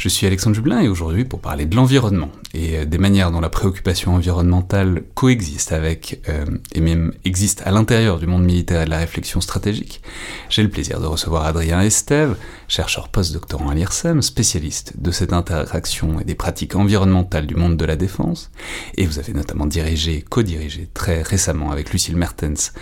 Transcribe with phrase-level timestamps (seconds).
[0.00, 3.40] Je suis Alexandre Jublin et aujourd'hui pour parler de l'environnement et euh, des manières dont
[3.40, 8.84] la préoccupation environnementale coexiste avec euh, et même existe à l'intérieur du monde militaire et
[8.86, 10.00] de la réflexion stratégique,
[10.48, 16.18] j'ai le plaisir de recevoir Adrien Estève, chercheur postdoctorant à l'IRSEM, spécialiste de cette interaction
[16.18, 18.50] et des pratiques environnementales du monde de la défense,
[18.96, 22.72] et vous avez notamment dirigé, co-dirigé très récemment avec Lucille Mertens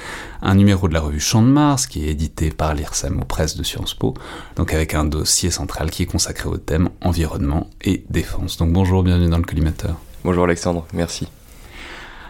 [0.40, 3.56] un numéro de la revue Champ de Mars qui est édité par l'IRSEM aux presses
[3.56, 4.14] de Sciences Po,
[4.54, 8.56] donc avec un dossier central qui est consacré au thème environnement et défense.
[8.56, 9.94] Donc bonjour, bienvenue dans le collimateur.
[10.24, 11.28] Bonjour Alexandre, merci.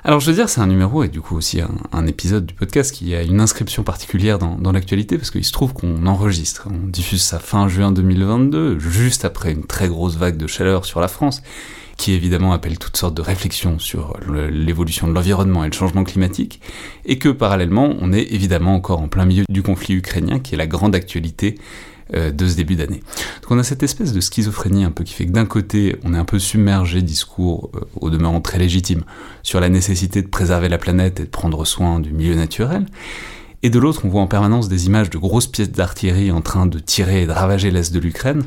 [0.05, 1.61] Alors je veux dire, c'est un numéro et du coup aussi
[1.93, 5.53] un, épisode du podcast qui a une inscription particulière dans, dans l'actualité parce qu'il se
[5.53, 10.37] trouve qu'on enregistre, on diffuse ça fin juin 2022, juste après une très grosse vague
[10.37, 11.43] de chaleur sur la France,
[11.97, 14.19] qui évidemment appelle toutes sortes de réflexions sur
[14.51, 16.60] l'évolution de l'environnement et le changement climatique,
[17.06, 20.59] et que parallèlement on est évidemment encore en plein milieu du conflit ukrainien qui est
[20.59, 21.56] la grande actualité
[22.13, 23.03] de ce début d'année.
[23.43, 26.15] Donc on a cette espèce de schizophrénie un peu qui fait que d'un côté on
[26.15, 29.03] est un peu submergé discours euh, au demeurant très légitime
[29.43, 32.87] sur la nécessité de préserver la planète et de prendre soin du milieu naturel,
[33.63, 36.67] et de l'autre on voit en permanence des images de grosses pièces d'artillerie en train
[36.67, 38.45] de tirer et de ravager l'est de l'Ukraine,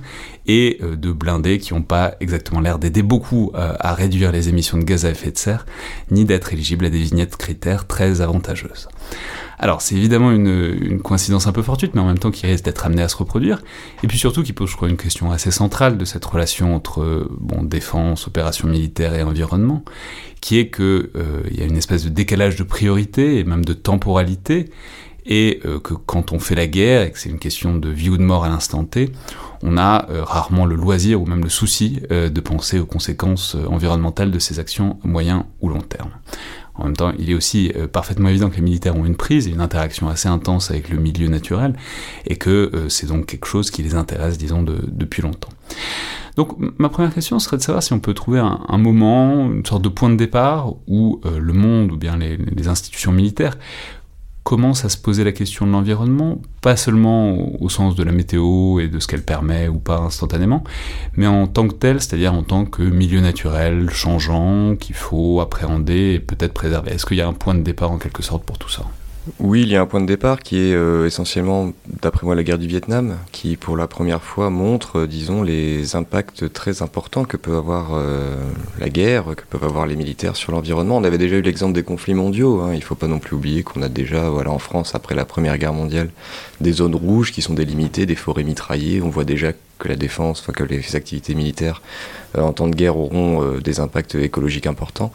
[0.48, 4.78] et euh, de blindés qui n'ont pas exactement l'air d'aider beaucoup à réduire les émissions
[4.78, 5.66] de gaz à effet de serre,
[6.10, 8.88] ni d'être éligibles à des vignettes critères très avantageuses.
[9.62, 12.84] Alors c'est évidemment une, coïncidence un peu fortuite, mais en même temps qui risque d'être
[12.84, 13.62] amené à se reproduire,
[14.02, 17.30] et puis surtout qui pose, je crois, une question assez centrale de cette relation entre
[17.40, 19.86] bon, défense, opération militaire et environnement,
[20.42, 23.74] qui est que euh, y a une espèce de décalage de priorité et même de
[23.74, 24.66] temporalité,
[25.28, 28.10] et euh, que quand on fait la guerre et que c'est une question de vie
[28.10, 29.12] ou de mort à l'instant T,
[29.62, 34.32] on a euh, rarement le loisir ou même le souci de penser aux conséquences environnementales
[34.32, 36.10] de ces actions moyen ou long terme.
[36.76, 39.48] En même temps, il est aussi euh, parfaitement évident que les militaires ont une prise
[39.48, 41.74] et une interaction assez intense avec le milieu naturel,
[42.26, 45.50] et que euh, c'est donc quelque chose qui les intéresse, disons, depuis longtemps.
[46.38, 49.82] Donc ma première question serait de savoir si on peut trouver un, moment, une sorte
[49.82, 53.58] de point de départ où euh, le monde ou bien les institutions militaires
[54.44, 58.80] commence à se poser la question de l'environnement, pas seulement au sens de la météo
[58.80, 60.64] et de ce qu'elle permet ou pas instantanément,
[61.16, 66.14] mais en tant que tel, c'est-à-dire en tant que milieu naturel changeant qu'il faut appréhender
[66.14, 66.92] et peut-être préserver.
[66.92, 68.84] Est-ce qu'il y a un point de départ en quelque sorte pour tout ça?
[69.40, 72.42] Oui, il y a un point de départ qui est euh, essentiellement, d'après moi, la
[72.42, 77.24] guerre du Vietnam, qui pour la première fois montre, euh, disons, les impacts très importants
[77.26, 78.36] que peut avoir euh,
[78.80, 80.98] la guerre, que peuvent avoir les militaires sur l'environnement.
[80.98, 82.62] On avait déjà eu l'exemple des conflits mondiaux.
[82.62, 82.74] Hein.
[82.74, 85.26] Il ne faut pas non plus oublier qu'on a déjà, voilà, en France, après la
[85.26, 86.10] Première Guerre mondiale,
[86.60, 89.04] des zones rouges qui sont délimitées, des forêts mitraillées.
[89.04, 91.82] On voit déjà que la défense, enfin que les activités militaires
[92.38, 95.12] en temps de guerre auront euh, des impacts écologiques importants.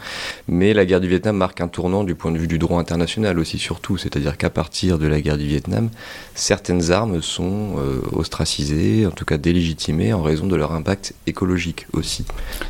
[0.49, 3.38] Mais la guerre du Vietnam marque un tournant du point de vue du droit international
[3.38, 5.88] aussi surtout, c'est-à-dire qu'à partir de la guerre du Vietnam,
[6.34, 11.86] certaines armes sont euh, ostracisées, en tout cas délégitimées en raison de leur impact écologique
[11.92, 12.24] aussi.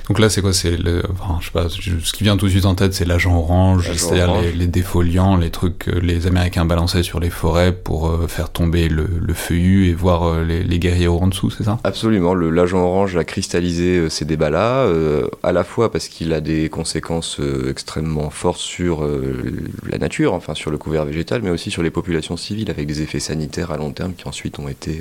[0.08, 0.52] Donc là c'est quoi?
[0.52, 1.02] C'est le,
[1.40, 4.40] je sais pas, ce qui vient tout de suite en tête c'est l'agent orange, c'est-à-dire
[4.40, 8.88] les, les, défoliants, les trucs que les Américains balançaient sur les forêts pour faire tomber
[8.88, 11.78] le, le feuillu et voir les, les guerriers en dessous, c'est ça?
[11.84, 16.68] Absolument, l'agent orange a cristallisé ces débat-là, euh, à la fois parce qu'il a des
[16.68, 19.42] conséquences euh, extrêmement fortes sur euh,
[19.88, 23.00] la nature, enfin sur le couvert végétal, mais aussi sur les populations civiles, avec des
[23.00, 25.00] effets sanitaires à long terme qui ensuite ont été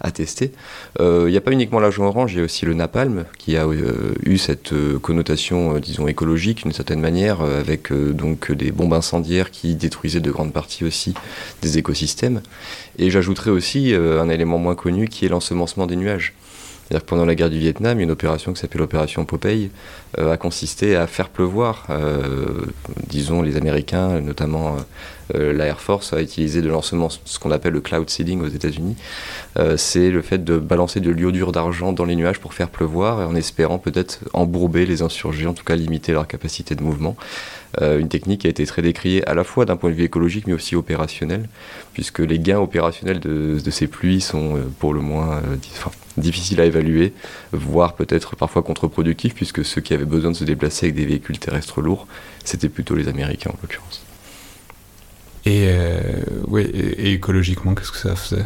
[0.00, 0.52] attestés.
[1.00, 3.66] Il n'y a pas uniquement l'agent orange, il y a aussi le napalm, qui a
[4.24, 10.20] eu cette connotation, disons, écologique d'une certaine manière, avec donc des bombes incendiaires qui détruisaient
[10.20, 11.14] de grandes parties aussi
[11.62, 12.42] des écosystèmes.
[12.98, 16.34] Et j'ajouterais aussi un élément moins connu qui est l'ensemencement des nuages.
[16.88, 19.70] C'est-à-dire que pendant la guerre du Vietnam, une opération qui s'appelle l'opération Popeye
[20.18, 22.62] euh, a consisté à faire pleuvoir, euh,
[23.08, 24.78] disons, les Américains, notamment
[25.34, 28.96] euh, Air Force, a utilisé de lancement ce qu'on appelle le cloud seeding aux États-Unis.
[29.76, 33.34] c'est le fait de balancer de l'iodure d'argent dans les nuages pour faire pleuvoir, en
[33.34, 37.16] espérant peut-être embourber les insurgés, en tout cas limiter leur capacité de mouvement.
[37.80, 40.46] Une technique qui a été très décriée à la fois d'un point de vue écologique
[40.46, 41.48] mais aussi opérationnel,
[41.92, 45.42] puisque les gains opérationnels de, ces pluies sont pour le moins
[46.16, 47.12] difficiles à évaluer,
[47.52, 51.38] voire peut-être parfois contre-productifs, puisque ceux qui avaient besoin de se déplacer avec des véhicules
[51.38, 52.06] terrestres lourds,
[52.44, 54.02] c'était plutôt les Américains en l'occurrence.
[55.44, 56.22] Et, euh,
[56.58, 58.44] et, écologiquement, qu'est-ce que ça faisait?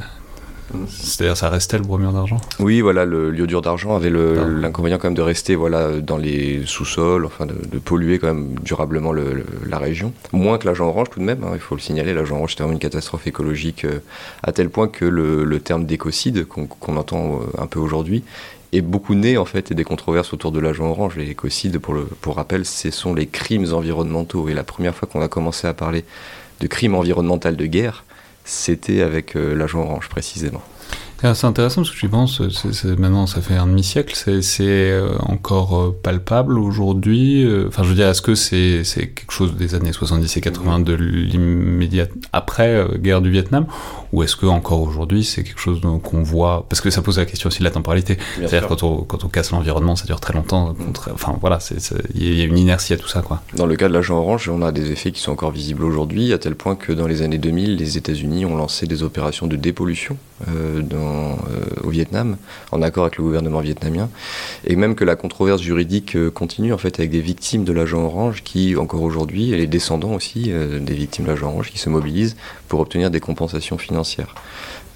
[0.88, 5.16] C'est-à-dire, ça restait le bromure d'argent Oui, voilà, le l'iodure d'argent avait l'inconvénient quand même
[5.16, 10.12] de rester voilà, dans les sous-sols, enfin de, polluer quand même durablement la région.
[10.32, 12.62] Moins que l'agent orange tout de même, hein, il faut le signaler, l'agent orange c'était
[12.62, 14.00] vraiment une catastrophe écologique euh,
[14.42, 18.24] à tel point que le, terme d'écocide qu'on entend euh, un peu aujourd'hui
[18.72, 21.16] est beaucoup né en fait et des controverses autour de l'agent orange.
[21.16, 24.48] Les écocides, pour, le, pour rappel, ce sont les crimes environnementaux.
[24.48, 26.04] Et la première fois qu'on a commencé à parler
[26.60, 28.04] de crimes environnementaux de guerre,
[28.44, 30.62] c'était avec euh, l'agent orange précisément.
[31.22, 32.42] C'est intéressant parce que je pense,
[32.98, 37.46] maintenant ça fait un demi-siècle, c'est euh, encore euh, palpable aujourd'hui.
[37.68, 40.94] Enfin, je veux dire, est-ce que c'est quelque chose des années 70 et 80 de
[40.94, 43.66] l'immédiat après guerre du Vietnam
[44.12, 47.24] ou est-ce que encore aujourd'hui c'est quelque chose qu'on voit Parce que ça pose la
[47.24, 48.18] question aussi de la temporalité.
[48.36, 50.72] C'est-à-dire quand on, quand on casse l'environnement, ça dure très longtemps.
[50.72, 50.92] Mm.
[51.12, 51.58] enfin voilà,
[52.14, 53.22] il y a une inertie à tout ça.
[53.22, 53.42] Quoi.
[53.54, 56.32] Dans le cas de l'agent orange, on a des effets qui sont encore visibles aujourd'hui,
[56.32, 59.56] à tel point que dans les années 2000, les États-Unis ont lancé des opérations de
[59.56, 60.16] dépollution
[60.48, 62.36] euh, dans, euh, au Vietnam,
[62.70, 64.08] en accord avec le gouvernement vietnamien,
[64.64, 68.02] et même que la controverse juridique euh, continue en fait avec des victimes de l'agent
[68.02, 71.88] orange qui, encore aujourd'hui, et les descendants aussi des victimes de l'agent orange, qui se
[71.88, 72.36] mobilisent
[72.68, 74.34] pour obtenir des compensations financières.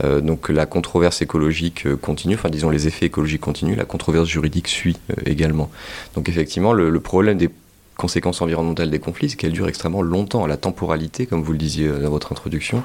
[0.04, 4.28] Euh, donc la controverse écologique euh, continue, enfin disons les effets écologiques continuent, la controverse
[4.28, 5.70] juridique suit euh, également.
[6.14, 7.50] Donc effectivement, le, problème des
[7.96, 10.46] conséquences environnementales des conflits, c'est qu'elles durent extrêmement longtemps.
[10.46, 12.82] La temporalité, comme vous le disiez dans votre introduction,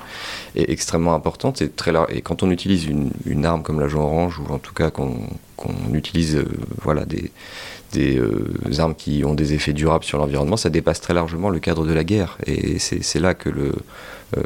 [0.56, 1.62] est extrêmement importante.
[1.76, 2.88] Très et quand on utilise
[3.26, 5.18] une, arme comme l'agent orange, ou en tout cas qu'on
[5.94, 6.44] utilise
[6.82, 7.32] voilà, des,
[7.92, 8.22] des
[8.80, 11.94] armes qui ont des effets durables sur l'environnement, ça dépasse très largement le cadre de
[11.94, 12.38] la guerre.
[12.46, 13.74] Et c'est là que le,
[14.38, 14.44] euh,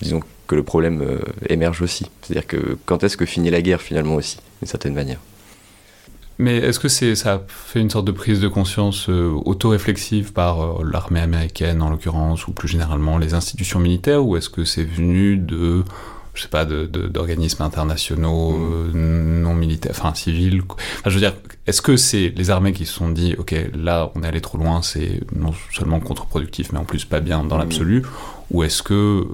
[0.00, 1.18] disons que le problème euh,
[1.48, 2.10] émerge aussi.
[2.22, 5.18] C'est-à-dire que quand est-ce que finit la guerre finalement aussi, d'une certaine manière?
[6.38, 10.84] Mais est-ce que c'est ça fait une sorte de prise de conscience euh, auto-réflexive par
[10.84, 15.36] l'armée américaine en l'occurrence, ou plus généralement les institutions militaires, ou est-ce que c'est venu
[15.36, 15.84] de
[16.38, 19.42] je sais pas, d'organismes internationaux mm.
[19.42, 20.62] non militaires, enfin civils.
[21.04, 21.34] je veux dire,
[21.66, 24.56] est-ce que c'est les armées qui se sont dit, ok, là on est allé trop
[24.56, 27.60] loin, c'est non seulement contre-productif, mais en plus pas bien dans mm.
[27.60, 28.02] l'absolu,
[28.52, 29.26] ou est-ce que euh,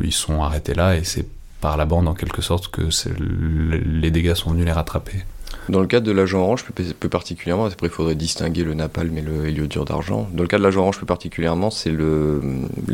[0.00, 1.26] ils sont arrêtés là et c'est
[1.60, 2.82] par la bande en quelque sorte que
[3.18, 5.24] les dégâts sont venus les rattraper?
[5.68, 9.20] Dans le cadre de l'agent orange, plus, particulièrement, après il faudrait distinguer le napalm et
[9.20, 10.28] le héliodure d'argent.
[10.32, 11.92] Dans le cas de l'agent orange, plus particulièrement, c'est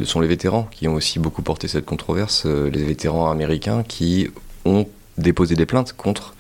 [0.05, 2.45] sont les vétérans qui ont aussi beaucoup porté cette controverse.
[2.47, 4.29] Euh, les vétérans américains qui
[4.65, 4.87] ont
[5.19, 6.35] déposé des plaintes contre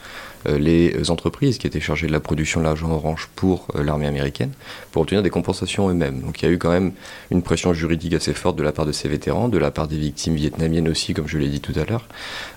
[0.46, 4.06] euh, les entreprises qui étaient chargées de la production de l'argent orange pour euh, l'armée
[4.06, 4.50] américaine
[4.90, 6.20] pour obtenir des compensations eux-mêmes.
[6.20, 6.93] Donc il y a eu quand même
[7.31, 9.99] une pression juridique assez forte de la part de ces vétérans, de la part des
[9.99, 12.08] victimes vietnamiennes aussi, comme je l'ai dit tout à l'heure.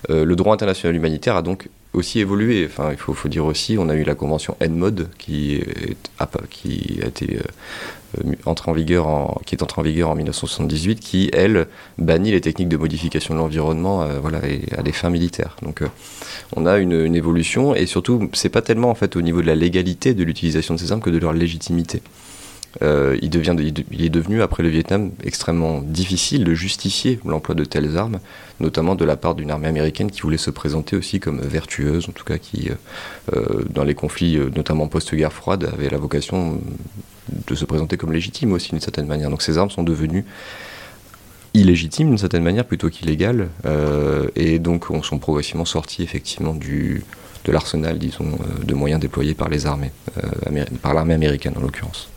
[0.08, 2.66] Le droit international humanitaire a donc aussi évolué.
[2.66, 5.60] Enfin, il faut, dire aussi, on a eu la convention ENMOD qui,
[6.50, 7.38] qui a été
[8.44, 11.66] entrée en vigueur en, qui est entrée en vigueur en 1978, qui elle
[11.98, 14.40] bannit les techniques de modification de l'environnement, voilà,
[14.76, 15.56] à des fins militaires.
[15.62, 15.82] Donc
[16.54, 19.54] on a une, évolution et surtout, c'est pas tellement en fait au niveau de la
[19.54, 22.02] légalité de l'utilisation de ces armes que de leur légitimité.
[22.82, 28.18] Euh, il, est devenu, après le Vietnam, extrêmement difficile de justifier l'emploi de telles armes,
[28.60, 32.12] notamment de la part d'une armée américaine qui voulait se présenter aussi comme vertueuse, en
[32.12, 32.70] tout cas qui,
[33.34, 36.60] euh, dans les conflits, euh, notamment post-guerre froide, avait la vocation
[37.46, 39.30] de se présenter comme légitime aussi d'une certaine manière.
[39.30, 40.24] Donc ces armes sont devenues
[41.56, 47.04] illégitime d'une certaine manière plutôt qu'illégale, euh, et donc on sont progressivement sortis effectivement du,
[47.44, 51.60] de l'arsenal, disons, euh, de moyens déployés par les armées, euh, par l'armée américaine en
[51.60, 52.08] l'occurrence.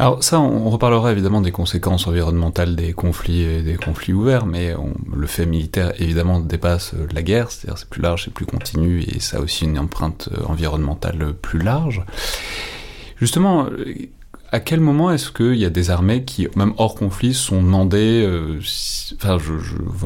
[0.00, 4.74] Alors ça, on reparlera évidemment des conséquences environnementales des conflits des conflits ouverts, mais
[5.14, 9.20] le fait militaire évidemment dépasse la guerre, c'est-à-dire c'est plus large, c'est plus continu, et
[9.20, 12.02] ça a aussi une empreinte environnementale plus large.
[13.18, 13.66] Justement,
[14.52, 18.24] à quel moment est-ce qu'il y a des armées qui, même hors conflit, sont demandées
[18.26, 18.58] euh,
[19.16, 19.52] Enfin, je,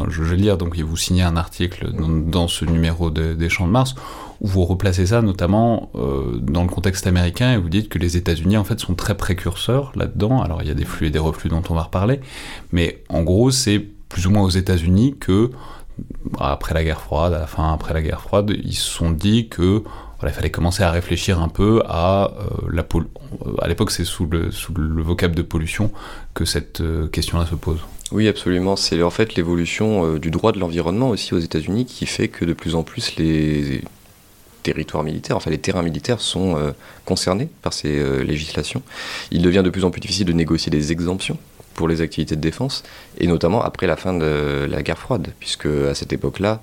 [0.08, 3.94] je, vais lire, donc vous signez un article dans, ce numéro des Champs de Mars
[4.44, 8.18] où vous replacez ça notamment euh, dans le contexte américain et vous dites que les
[8.18, 10.42] États-Unis en fait sont très précurseurs là-dedans.
[10.42, 12.20] Alors il y a des flux et des reflux dont on va reparler,
[12.70, 15.50] mais en gros c'est plus ou moins aux États-Unis que
[16.38, 19.48] après la guerre froide, à la fin après la guerre froide, ils se sont dit
[19.48, 19.82] que
[20.28, 22.86] il fallait commencer à réfléchir un peu à euh, la
[23.60, 25.90] à l'époque c'est sous le, sous le vocable de pollution
[26.34, 27.80] que cette euh, question-là se pose.
[28.12, 28.76] Oui, absolument.
[28.76, 32.44] C'est en fait l'évolution euh, du droit de l'environnement aussi aux États-Unis qui fait que
[32.44, 33.82] de plus en plus les
[34.64, 36.56] territoires militaires, enfin les terrains militaires sont
[37.04, 38.82] concernés par ces législations.
[39.30, 41.38] Il devient de plus en plus difficile de négocier des exemptions
[41.74, 42.82] pour les activités de défense,
[43.18, 46.58] et notamment après la fin de la guerre froide, puisque à cette époque-là, euh,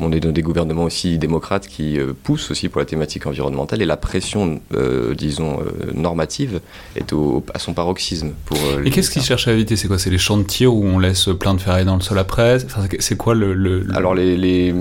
[0.00, 3.82] on est dans des gouvernements aussi démocrates qui euh, poussent aussi pour la thématique environnementale,
[3.82, 5.60] et la pression, euh, disons,
[5.94, 6.60] normative
[6.96, 7.12] est
[7.54, 8.32] à son paroxysme.
[8.46, 9.76] Pour, et qu'est-ce qu'ils cherchent à éviter?
[9.76, 9.98] C'est quoi?
[9.98, 12.58] C'est les champs de tir où on laisse plein de ferrailles dans le sol après?
[12.98, 14.74] C'est quoi le, Alors les, les,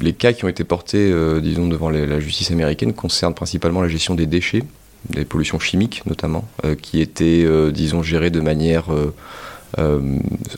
[0.00, 4.14] les, cas qui ont été portés, disons, devant la justice américaine concernent principalement la gestion
[4.14, 4.64] des déchets
[5.10, 9.14] des pollutions chimiques notamment, euh, qui étaient, euh, disons, gérées de manière euh,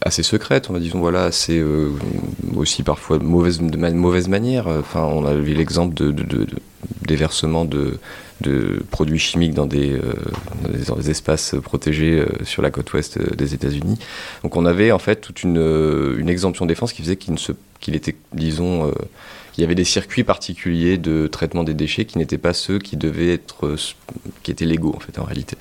[0.02, 1.62] assez secrète, on va disons voilà, assez
[2.54, 4.66] aussi parfois mauvaise, de mauvaise manière.
[4.66, 6.46] Enfin, on a vu l'exemple de, de, de,
[8.40, 9.98] de, produits chimiques dans des,
[10.68, 13.98] des, espaces protégés sur la côte ouest des États-Unis.
[14.42, 18.92] Donc on avait en fait toute une, une exemption défense qui faisait qu'il était, disons,
[19.56, 22.96] il y avait des circuits particuliers de traitement des déchets qui n'étaient pas ceux qui
[22.96, 23.76] devaient être, euh,
[24.42, 25.56] qui étaient légaux en fait en réalité.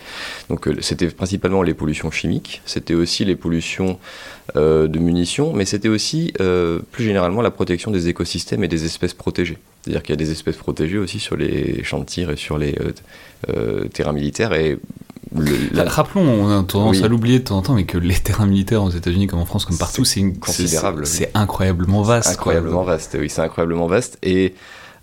[0.50, 4.00] Donc euh, c'était principalement les pollutions chimiques, c'était aussi les pollutions
[4.56, 6.34] euh, de munitions, mais c'était aussi
[6.92, 9.58] plus généralement la protection des écosystèmes et des espèces protégées.
[9.82, 12.76] C'est-à-dire qu'il y a des espèces protégées aussi sur les tir et sur les
[13.94, 14.54] terrains militaires
[15.86, 18.84] Rappelons, on a tendance à l'oublier de temps en temps, mais que les terrains militaires
[18.84, 21.06] aux États-Unis, comme en France, comme partout, c'est considérable.
[21.06, 22.30] C'est incroyablement vaste.
[22.30, 24.18] Incroyablement vaste, oui, c'est incroyablement vaste.
[24.24, 24.54] Et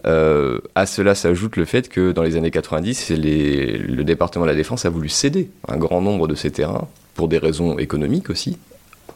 [0.06, 4.50] euh, à cela s'ajoute le fait que dans les années 90, les, le département de
[4.50, 8.30] la Défense a voulu céder un grand nombre de ces terrains, pour des raisons économiques
[8.30, 8.56] aussi,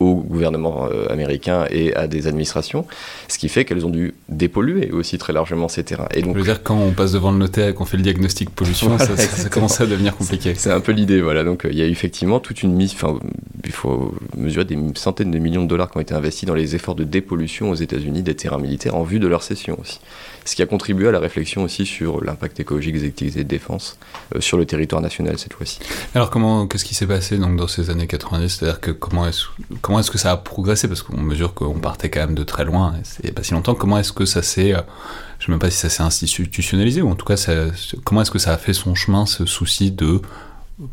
[0.01, 2.87] au gouvernement euh, américain et à des administrations,
[3.29, 6.09] ce qui fait qu'elles ont dû dépolluer aussi très largement ces terrains.
[6.15, 8.03] Et donc, je veux dire, quand on passe devant le notaire et qu'on fait le
[8.03, 10.55] diagnostic pollution, ça, ça, commence à devenir compliqué.
[10.57, 11.45] C'est un peu l'idée, voilà.
[11.45, 13.19] Donc il y a effectivement toute une mise, enfin,
[13.65, 16.75] il faut mesurer des centaines de millions de dollars qui ont été investis dans les
[16.75, 20.01] efforts de dépollution aux États-Unis des terrains militaires en vue de leur cession aussi
[20.45, 23.99] ce qui a contribué à la réflexion aussi sur l'impact écologique des activités de défense
[24.35, 25.79] euh, sur le territoire national cette fois-ci.
[26.15, 29.47] Alors comment, qu'est-ce qui s'est passé donc dans ces années 90 C'est-à-dire que comment est-ce,
[29.81, 30.89] comment est-ce que ça a progressé?
[30.89, 33.75] Parce qu'on mesure qu'on partait quand même de très loin, c'est pas si longtemps.
[33.75, 34.81] Comment est-ce que ça s'est, euh,
[35.39, 37.37] je ne sais même pas si ça s'est institutionnalisé, ou en tout cas,
[38.05, 40.21] comment est-ce que ça a fait son chemin, ce souci de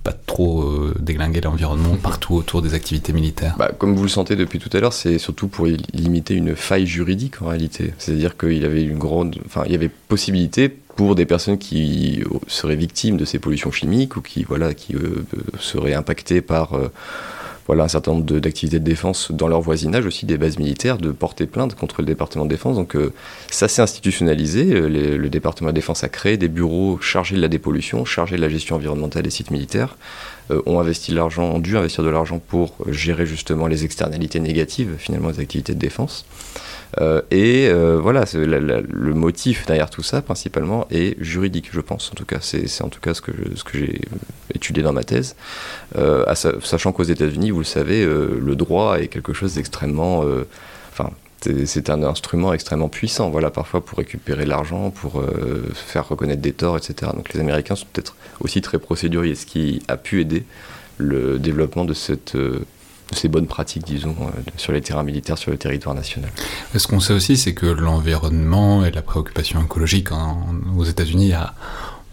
[0.03, 4.35] pas trop euh, déglinguer l'environnement partout autour des activités militaires bah, Comme vous le sentez
[4.35, 7.93] depuis tout à l'heure, c'est surtout pour limiter une faille juridique en réalité.
[7.97, 12.23] C'est-à-dire qu'il y avait une grande, enfin, il y avait possibilité pour des personnes qui
[12.47, 15.25] seraient victimes de ces pollutions chimiques ou qui, voilà, qui euh,
[15.59, 16.91] seraient impactées par euh,
[17.71, 21.09] voilà, un certain nombre d'activités de, défense dans leur voisinage, aussi des bases militaires, de
[21.11, 22.75] porter plainte contre le département de défense.
[22.75, 23.13] Donc euh,
[23.49, 24.73] ça s'est institutionnalisé.
[24.73, 28.41] Euh, le département de défense a créé des bureaux chargés de la dépollution, chargés de
[28.41, 29.95] la gestion environnementale des sites militaires,
[30.51, 34.41] euh, ont investi de l'argent, ont dû investir de l'argent pour gérer justement les externalités
[34.41, 36.25] négatives finalement des activités de défense.
[36.99, 42.11] Euh, et euh, voilà, le motif derrière tout ça, principalement, est juridique, je pense.
[42.11, 43.31] En tout cas, c'est en tout cas ce que,
[43.73, 44.01] j'ai
[44.53, 45.35] étudié dans ma thèse.
[45.97, 50.25] Euh, sachant qu'aux États-Unis, vous le savez, le droit est quelque chose d'extrêmement.
[50.91, 51.11] Enfin,
[51.65, 55.23] c'est un instrument extrêmement puissant, voilà, parfois pour récupérer l'argent, pour
[55.73, 57.11] faire reconnaître des torts, etc.
[57.15, 60.43] Donc les Américains sont peut-être aussi très procéduriers, ce qui a pu aider
[60.97, 62.35] le développement de cette
[63.13, 66.31] ces bonnes pratiques, disons, euh, sur les terrains militaires, sur le territoire national.
[66.75, 70.09] Ce qu'on sait aussi, c'est que l'environnement et la préoccupation écologique
[70.77, 71.53] aux États-Unis a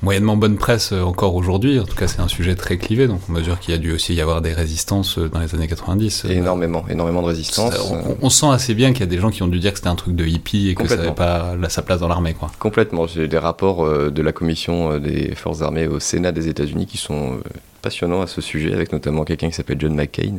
[0.02, 1.80] moyennement bonne presse euh, encore aujourd'hui.
[1.80, 3.92] En tout cas, c'est un sujet très clivé, donc on mesure qu'il y a dû
[3.92, 6.26] aussi y avoir des résistances euh, dans les années 90.
[6.26, 7.92] Énormément, énormément de résistances.
[8.22, 9.88] On, sent assez bien qu'il y a des gens qui ont dû dire que c'était
[9.88, 12.34] un truc de hippie et que ça n'avait pas sa place dans l'armée.
[12.34, 12.50] Quoi.
[12.58, 13.06] Complètement.
[13.06, 17.40] J'ai des rapports de la commission des forces armées au Sénat des États-Unis qui sont
[17.80, 20.38] passionnant à ce sujet, avec notamment quelqu'un qui s'appelle John McCain,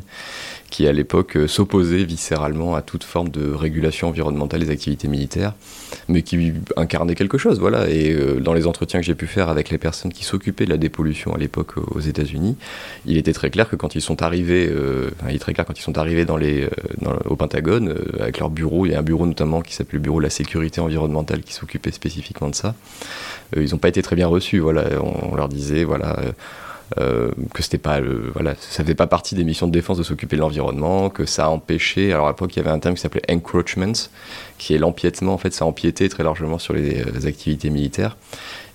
[0.70, 5.54] qui à l'époque euh, s'opposait viscéralement à toute forme de régulation environnementale des activités militaires,
[6.08, 7.60] mais qui incarnait quelque chose.
[7.60, 7.90] Voilà.
[7.90, 10.70] Et euh, dans les entretiens que j'ai pu faire avec les personnes qui s'occupaient de
[10.70, 12.56] la dépollution à l'époque aux États-Unis,
[13.06, 15.78] il était très clair que quand ils sont arrivés, euh, il est très clair quand
[15.78, 16.68] ils sont arrivés dans les,
[17.26, 20.20] au Pentagone, avec leur bureau, il y a un bureau notamment qui s'appelait le bureau
[20.20, 22.76] de la sécurité environnementale qui s'occupait spécifiquement de ça.
[23.56, 24.60] ils n'ont pas été très bien reçus.
[24.60, 24.86] Voilà.
[25.02, 26.18] On, on leur disait, voilà
[26.98, 28.00] euh, que c'était pas,
[28.34, 31.46] voilà, ça faisait pas partie des missions de défense de s'occuper de l'environnement, que ça
[31.46, 32.12] a empêché.
[32.14, 34.10] Alors à l'époque, il y avait un terme qui s'appelait encroachment,
[34.58, 35.34] qui est l'empiètement.
[35.34, 38.18] En fait, ça empiétait très largement sur les, activités militaires.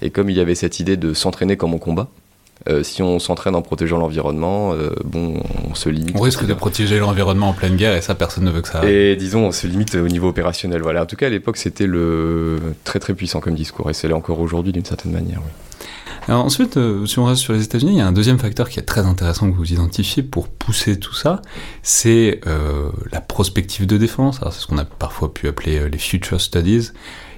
[0.02, 2.08] Et comme il y avait cette idée de s'entraîner comme on combat,
[2.68, 6.14] Euh, si on s'entraîne en protégeant l'environnement, euh, bon, on se limite.
[6.16, 8.78] On risque de protéger l'environnement en pleine guerre et ça, personne ne veut que ça
[8.78, 8.90] arrive.
[8.90, 10.80] Et disons, on se limite au niveau opérationnel.
[10.80, 11.02] Voilà.
[11.02, 14.16] En tout cas, à l'époque, c'était le très très puissant comme discours et c'est là
[14.16, 15.40] encore aujourd'hui d'une certaine manière.
[15.44, 15.50] Oui.
[16.28, 18.78] Ensuite, euh, si on reste sur les États-Unis, il y a un deuxième facteur qui
[18.78, 21.42] est très intéressant que vous identifiez pour pousser tout ça,
[21.82, 24.40] c'est euh, la prospective de défense.
[24.42, 26.90] C'est ce qu'on a parfois pu appeler euh, les future studies,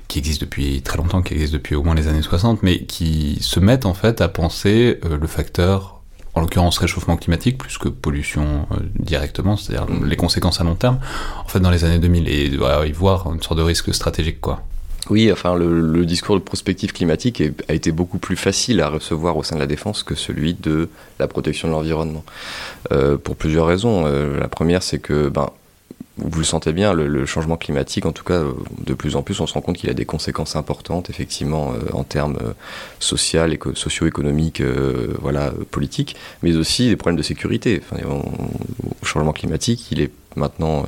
[0.07, 3.39] qui existent depuis très longtemps, qui existent depuis au moins les années 60, mais qui
[3.41, 6.01] se mettent en fait à penser le facteur,
[6.35, 8.69] en l'occurrence réchauffement climatique, plus que pollution
[9.01, 11.01] directement, c'est-à-dire les conséquences à long terme,
[11.45, 14.41] en fait dans les années 2000, et voilà, y voir une sorte de risque stratégique
[14.41, 14.63] quoi.
[15.09, 19.43] Oui, enfin, le, discours de prospective climatique a été beaucoup plus facile à recevoir au
[19.43, 22.25] sein de la défense que celui de la protection de l'environnement.
[22.93, 24.05] Euh, pour plusieurs raisons.
[24.07, 25.51] Euh, la première, c'est que, ben,
[26.19, 28.43] vous le sentez bien, le, changement climatique, en tout cas,
[28.85, 31.93] de plus en plus, on se rend compte qu'il a des conséquences importantes, effectivement, euh,
[31.93, 32.39] en termes
[32.99, 34.63] social, éco- socio-économiques,
[35.21, 37.83] voilà, politiques, mais aussi des problèmes de sécurité.
[37.93, 40.87] Le changement climatique, il est maintenant euh,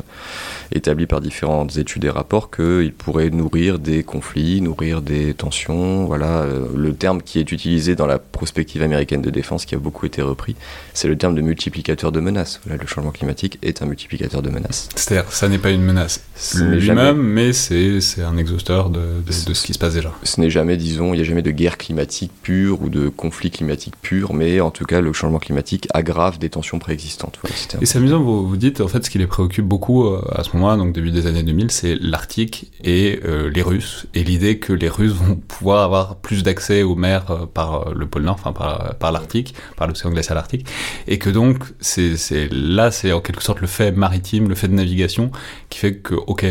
[0.75, 6.05] établi par différentes études et rapports qu'il pourrait nourrir des conflits, nourrir des tensions.
[6.05, 9.78] Voilà, euh, le terme qui est utilisé dans la prospective américaine de défense, qui a
[9.78, 10.57] beaucoup été repris,
[10.95, 12.61] c'est le terme de multiplicateur de menaces.
[12.67, 14.88] Voilà, le changement climatique est un multiplicateur de menaces.
[14.95, 16.23] C'est-à-dire, ça n'est pas une menace
[16.55, 20.12] lui-même, mais c'est un exhausteur de, de- de ce qui se passe déjà.
[20.23, 23.50] ce n'est jamais, disons, il n'y a jamais de guerre climatique pure ou de conflit
[23.50, 27.38] climatique pur, mais en tout cas, le changement climatique aggrave des tensions préexistantes.
[27.43, 30.21] Voilà, Et c'est amusant, vous, vous dites, en fait, ce qui les préoccupe beaucoup euh,
[30.35, 34.25] à ce moment-là, donc début des années 2000, c'est l'Arctique et euh, les Russes, et
[34.25, 38.23] l'idée que les Russes vont pouvoir avoir plus d'accès aux mers euh, par le pôle
[38.25, 40.66] Nord, enfin par, par l'Arctique, par l'océan glacial arctique,
[41.07, 42.16] et que donc, c'est-
[42.50, 45.30] là, c'est en quelque sorte le fait maritime, le fait de navigation,
[45.68, 46.45] qui fait que, ok,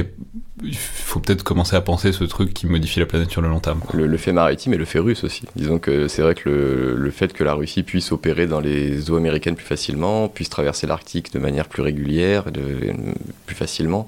[0.64, 3.60] il faut peut-être commencer à penser ce truc qui modifie la planète sur le long
[3.60, 3.82] terme.
[3.94, 5.44] Le, fait maritime et le fait russe aussi.
[5.56, 9.12] Disons que c'est vrai que le, le fait que la Russie puisse opérer dans les
[9.12, 12.94] eaux américaines plus facilement, puisse traverser l'Arctique de manière plus régulière, de,
[13.46, 14.06] plus facilement,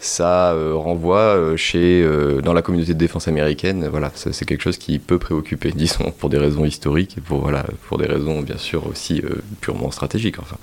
[0.00, 4.62] ça euh, renvoie euh, chez, euh, dans la communauté de défense américaine, voilà, c'est quelque
[4.62, 8.40] chose qui peut préoccuper, disons, pour des raisons historiques et pour, voilà, pour des raisons
[8.40, 9.22] bien sûr aussi
[9.60, 10.38] purement stratégiques.
[10.38, 10.56] Enfin,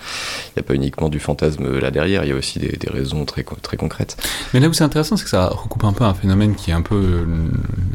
[0.47, 2.89] il n'y a pas uniquement du fantasme là derrière, il y a aussi des, des
[2.89, 4.17] raisons très, très concrètes.
[4.54, 6.73] Mais là où c'est intéressant, c'est que ça recoupe un peu un phénomène qui est
[6.73, 7.26] un peu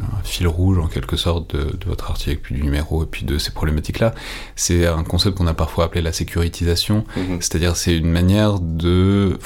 [0.01, 3.25] un fil rouge en quelque sorte de, de votre article, puis du numéro, et puis
[3.25, 4.15] de ces problématiques-là.
[4.55, 7.03] C'est un concept qu'on a parfois appelé la sécurisation,
[7.41, 9.37] c'est-à-dire c'est une manière de...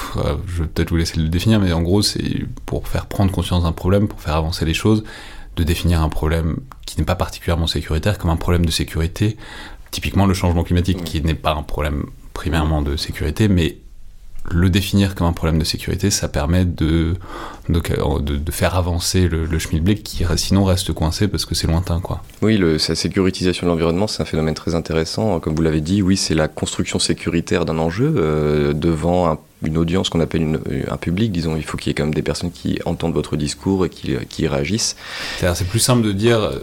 [0.46, 3.64] Je vais peut-être vous laisser le définir, mais en gros c'est pour faire prendre conscience
[3.64, 5.04] d'un problème, pour faire avancer les choses,
[5.56, 9.38] de définir un problème qui n'est pas particulièrement sécuritaire comme un problème de sécurité.
[9.90, 13.78] Typiquement le changement climatique, qui n'est pas un problème primairement de sécurité, mais
[14.50, 17.16] le définir comme un problème de sécurité, ça permet de,
[17.70, 17.82] de,
[18.22, 22.00] de- de faire avancer le, le schmilblick qui sinon reste coincé parce que c'est lointain.
[22.00, 22.24] quoi.
[22.42, 25.40] Oui, le, sa sécurisation de l'environnement, c'est un phénomène très intéressant.
[25.40, 29.78] Comme vous l'avez dit, oui, c'est la construction sécuritaire d'un enjeu euh, devant un- une
[29.78, 31.56] audience qu'on appelle une- un public, disons.
[31.58, 34.16] Il faut qu'il y ait quand même des personnes qui entendent votre discours et qui,
[34.30, 34.96] qui réagissent.
[35.40, 36.60] C'est plus simple de dire euh,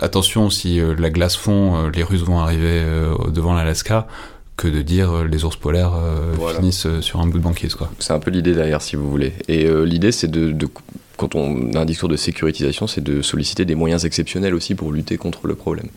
[0.00, 4.06] attention, si euh, la glace fond, euh, les Russes vont arriver euh, devant l'Alaska,
[4.58, 6.58] que de dire euh, les ours polaires euh, Voilà.
[6.58, 7.74] finissent euh, sur un bout de banquise.
[7.74, 7.90] Quoi.
[8.00, 9.32] C'est un peu l'idée derrière, si vous voulez.
[9.48, 10.68] Et l'idée, c'est de, de-
[11.16, 14.92] quand on a un discours de sécurisation, c'est de solliciter des moyens exceptionnels aussi pour
[14.92, 15.88] lutter contre le problème.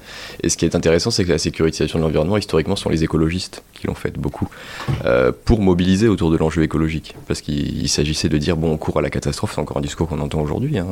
[0.41, 3.61] Et ce qui est intéressant, c'est que la sécurisation de l'environnement, historiquement, sont les écologistes
[3.75, 4.47] qui l'ont fait beaucoup,
[5.05, 7.13] euh, pour mobiliser autour de l'enjeu écologique.
[7.27, 9.81] Parce qu'il il s'agissait de dire, bon, on court à la catastrophe, c'est encore un
[9.81, 10.87] discours qu'on entend aujourd'hui, hein.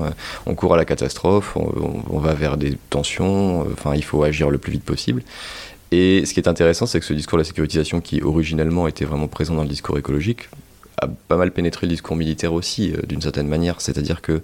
[0.46, 4.04] on court à la catastrophe, on, on- on va vers des tensions, euh, enfin, il
[4.04, 5.24] faut agir le plus vite possible.
[5.92, 9.06] Et ce qui est intéressant, c'est que ce discours de la sécurisation, qui originellement était
[9.06, 10.50] vraiment présent dans le discours écologique,
[11.02, 13.80] a pas mal pénétré le discours militaire aussi, euh, d'une certaine manière.
[13.82, 14.42] C'est-à-dire que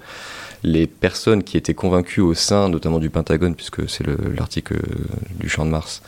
[0.64, 5.06] les personnes qui étaient convaincues au sein, notamment du Pentagone, puisque c'est le- l'article euh,
[5.40, 6.02] du champ de Mars,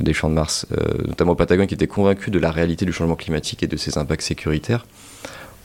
[0.00, 2.92] des champs de Mars, euh, notamment au Pentagone, qui étaient convaincus de la réalité du
[2.92, 4.86] changement climatique et de ses impacts sécuritaires,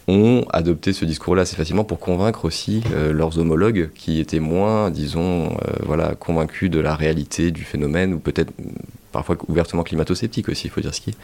[0.08, 5.58] ont adopté ce discours-là assez facilement pour convaincre aussi leurs homologues qui étaient moins, disons,
[5.86, 8.54] voilà, convaincus de la réalité du phénomène ou peut-être
[9.18, 11.18] parfois ouvertement climato-sceptiques aussi, il faut dire ce qui est.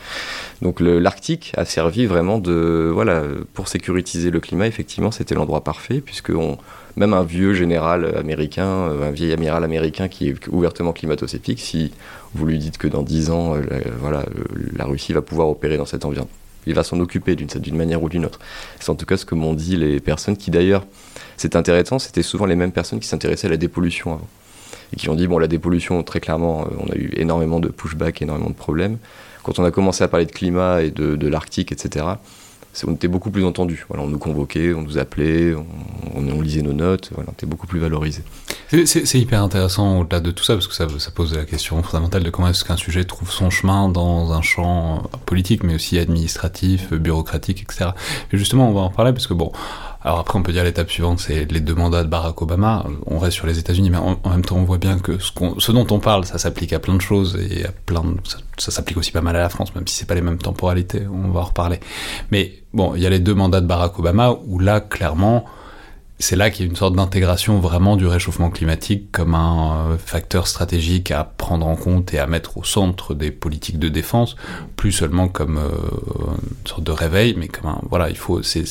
[0.63, 3.21] Donc l'Arctique a servi vraiment de, voilà,
[3.53, 6.31] pour sécuriser le climat, effectivement, c'était l'endroit parfait puisque
[6.95, 11.91] même un vieux général américain, euh, un vieil amiral américain qui est ouvertement climato-sceptique, si
[12.33, 15.49] vous lui dites que dans 10 ans, euh, la, voilà, euh, la Russie va pouvoir
[15.49, 16.33] opérer dans cet environnement,
[16.65, 18.39] il va s'en occuper d'une manière ou d'une autre.
[18.79, 20.83] C'est en tout cas ce que m'ont dit les personnes qui d'ailleurs,
[21.37, 24.27] c'est intéressant, c'était souvent les mêmes personnes qui s'intéressaient à la dépollution avant.
[24.93, 27.69] Et qui ont dit, bon, la dépollution, très clairement, euh, on a eu énormément de
[27.69, 28.97] pushback, énormément de problèmes.
[29.41, 32.05] Quand on a commencé à parler de climat et de, l'Arctique, etc.,
[32.87, 33.85] on était beaucoup plus entendu.
[33.89, 35.53] Voilà, on nous convoquait, on nous appelait,
[36.15, 38.23] on, lisait nos notes, voilà, on était beaucoup plus valorisé.
[38.85, 42.23] C'est hyper intéressant au-delà de tout ça, parce que ça, ça pose la question fondamentale
[42.23, 46.91] de comment est-ce qu'un sujet trouve son chemin dans un champ politique, mais aussi administratif,
[46.93, 47.91] bureaucratique, etc.
[48.31, 49.51] Et justement, on va en parler, parce que bon,
[50.03, 52.85] alors après, on peut dire l'étape suivante, c'est les deux mandats de Barack Obama.
[53.05, 55.87] On reste sur les États-Unis, mais en, même temps, on voit bien que ce, dont
[55.91, 58.17] on parle, ça s'applique à plein de choses et à plein de,
[58.57, 61.03] ça, s'applique aussi pas mal à la France, même si c'est pas les mêmes temporalités.
[61.07, 61.79] On va en reparler.
[62.31, 65.45] Mais bon, il y a les deux mandats de Barack Obama où là, clairement,
[66.19, 69.97] c'est là qu'il y a une sorte d'intégration vraiment du réchauffement climatique comme un euh,
[69.97, 74.35] facteur stratégique à prendre en compte et à mettre au centre des politiques de défense,
[74.77, 75.69] plus seulement comme euh,
[76.61, 78.63] une sorte de réveil, mais comme un, voilà, il faut, c'est,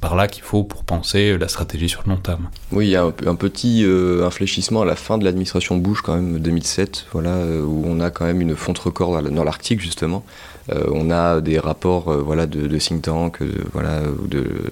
[0.00, 2.48] par là qu'il faut pour penser la stratégie sur le long terme.
[2.72, 6.16] Oui, il y a un, petit euh, infléchissement à la fin de l'administration Bush quand
[6.16, 10.24] même 2007, voilà, où on a quand même une fonte record dans l'Arctique justement.
[10.70, 13.38] on a des rapports, voilà, de, de think tank,
[13.72, 14.70] voilà, de euh,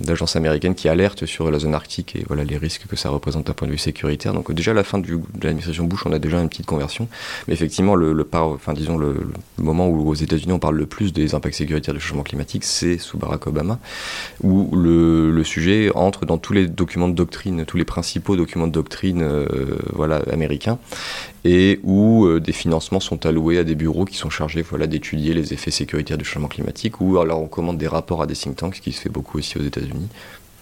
[0.00, 3.46] d'agences américaines qui alertent sur la zone arctique et voilà les risques que ça représente
[3.46, 4.32] d'un point de vue sécuritaire.
[4.32, 5.08] Donc déjà à la fin de
[5.42, 7.08] l'administration Bush, on a déjà une petite conversion.
[7.48, 9.16] Mais effectivement, le, le enfin disons le,
[9.58, 12.98] moment où aux États-Unis on parle le plus des impacts sécuritaires du changement climatique, c'est
[12.98, 13.78] sous Barack Obama,
[14.42, 18.66] où le, le, sujet entre dans tous les documents de doctrine, tous les principaux documents
[18.66, 19.46] de doctrine, euh,
[19.92, 20.78] voilà américains,
[21.44, 25.34] et où euh, des financements sont alloués à des bureaux qui sont chargés voilà d'étudier
[25.34, 28.56] les effets sécuritaires du changement climatique, ou alors on commande des rapports à des think
[28.56, 30.08] tanks, ce qui se fait beaucoup aussi aux États-Unis,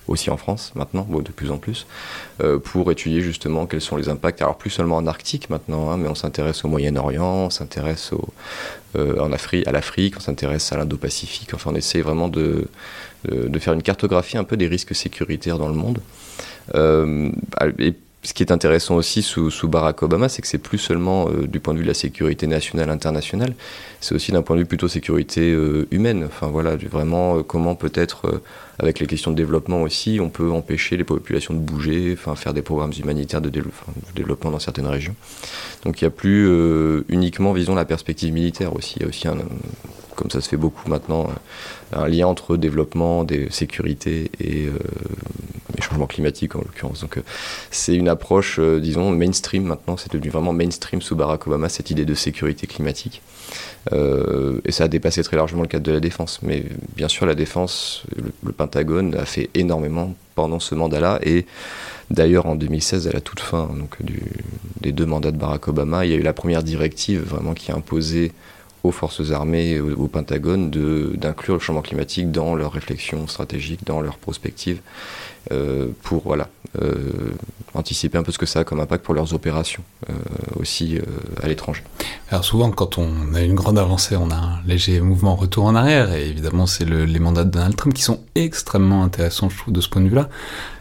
[0.09, 1.87] aussi en France maintenant, de plus en plus,
[2.43, 4.41] euh, pour étudier justement quels sont les impacts.
[4.41, 8.13] Alors plus seulement en Arctique maintenant, hein, mais on s'intéresse au Moyen-Orient, on s'intéresse
[8.97, 9.23] euh,
[9.67, 11.53] à l'Afrique, on s'intéresse à l'Indo-Pacifique.
[11.53, 12.67] Enfin, on essaie vraiment de,
[13.59, 16.01] faire une cartographie un peu des risques sécuritaires dans le monde.
[18.23, 21.59] Ce qui est intéressant aussi sous, Barack Obama, c'est que c'est plus seulement euh, du
[21.59, 23.55] point de vue de la sécurité nationale, internationale,
[24.01, 26.25] c'est aussi d'un point de vue plutôt sécurité euh, humaine.
[26.27, 28.43] Enfin voilà, vraiment euh, comment peut-être,
[28.79, 32.53] avec les questions de développement aussi, on peut empêcher les populations de bouger, enfin faire
[32.53, 33.51] des programmes humanitaires de,
[34.15, 35.15] développement dans certaines régions.
[35.85, 36.51] Donc il n'y a plus
[37.09, 38.95] uniquement, visons la perspective militaire aussi.
[38.97, 39.39] Il y a aussi un,
[40.21, 41.29] comme ça se fait beaucoup maintenant,
[41.95, 44.79] un lien entre développement, des sécurité et, euh,
[45.81, 47.01] changement climatique en l'occurrence.
[47.01, 47.23] Donc euh,
[47.71, 51.91] c'est une approche, euh, disons, mainstream maintenant, c'est devenu vraiment mainstream sous Barack Obama, cette
[51.91, 53.23] idée de sécurité climatique.
[53.91, 56.41] et ça a dépassé très largement le cadre de la défense.
[56.43, 56.65] Mais
[56.97, 58.05] bien sûr, la défense,
[58.45, 61.19] le, Pentagone a fait énormément pendant ce mandat-là.
[61.23, 61.47] Et
[62.11, 63.97] d'ailleurs, en 2016, à la toute fin donc,
[64.83, 67.73] des deux mandats de Barack Obama, il y a eu la première directive vraiment qui
[67.73, 68.33] a imposé
[68.83, 74.17] aux forces armées, au, Pentagone, d'inclure le changement climatique dans leurs réflexions stratégiques, dans leurs
[74.17, 74.81] prospectives,
[75.53, 76.49] euh, pour voilà,
[76.81, 76.95] euh,
[77.75, 80.13] anticiper un peu ce que ça a comme impact pour leurs opérations euh,
[80.57, 80.99] aussi
[81.43, 81.83] à l'étranger.
[82.31, 85.75] Alors souvent, quand on a une grande avancée, on a un léger mouvement retour en
[85.75, 89.59] arrière, et évidemment, c'est le, les mandats de Donald Trump qui sont extrêmement intéressants, je
[89.59, 90.29] trouve, de ce point de vue-là.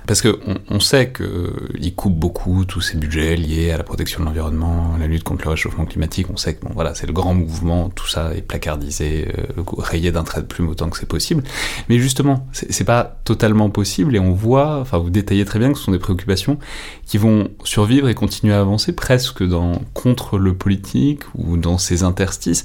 [0.10, 4.26] Parce qu'on on sait qu'il coupe beaucoup tous ces budgets liés à la protection de
[4.26, 6.32] l'environnement, la lutte contre le réchauffement climatique.
[6.32, 10.42] On sait que c'est le grand mouvement, tout ça est placardisé, euh, rayé d'un trait
[10.42, 11.44] de plume autant que c'est possible.
[11.90, 15.78] Mais justement, c'est pas totalement possible et on voit, enfin vous détaillez très bien que
[15.78, 16.58] ce sont des préoccupations
[17.06, 22.02] qui vont survivre et continuer à avancer presque dans, contre le politique ou dans ses
[22.02, 22.64] interstices,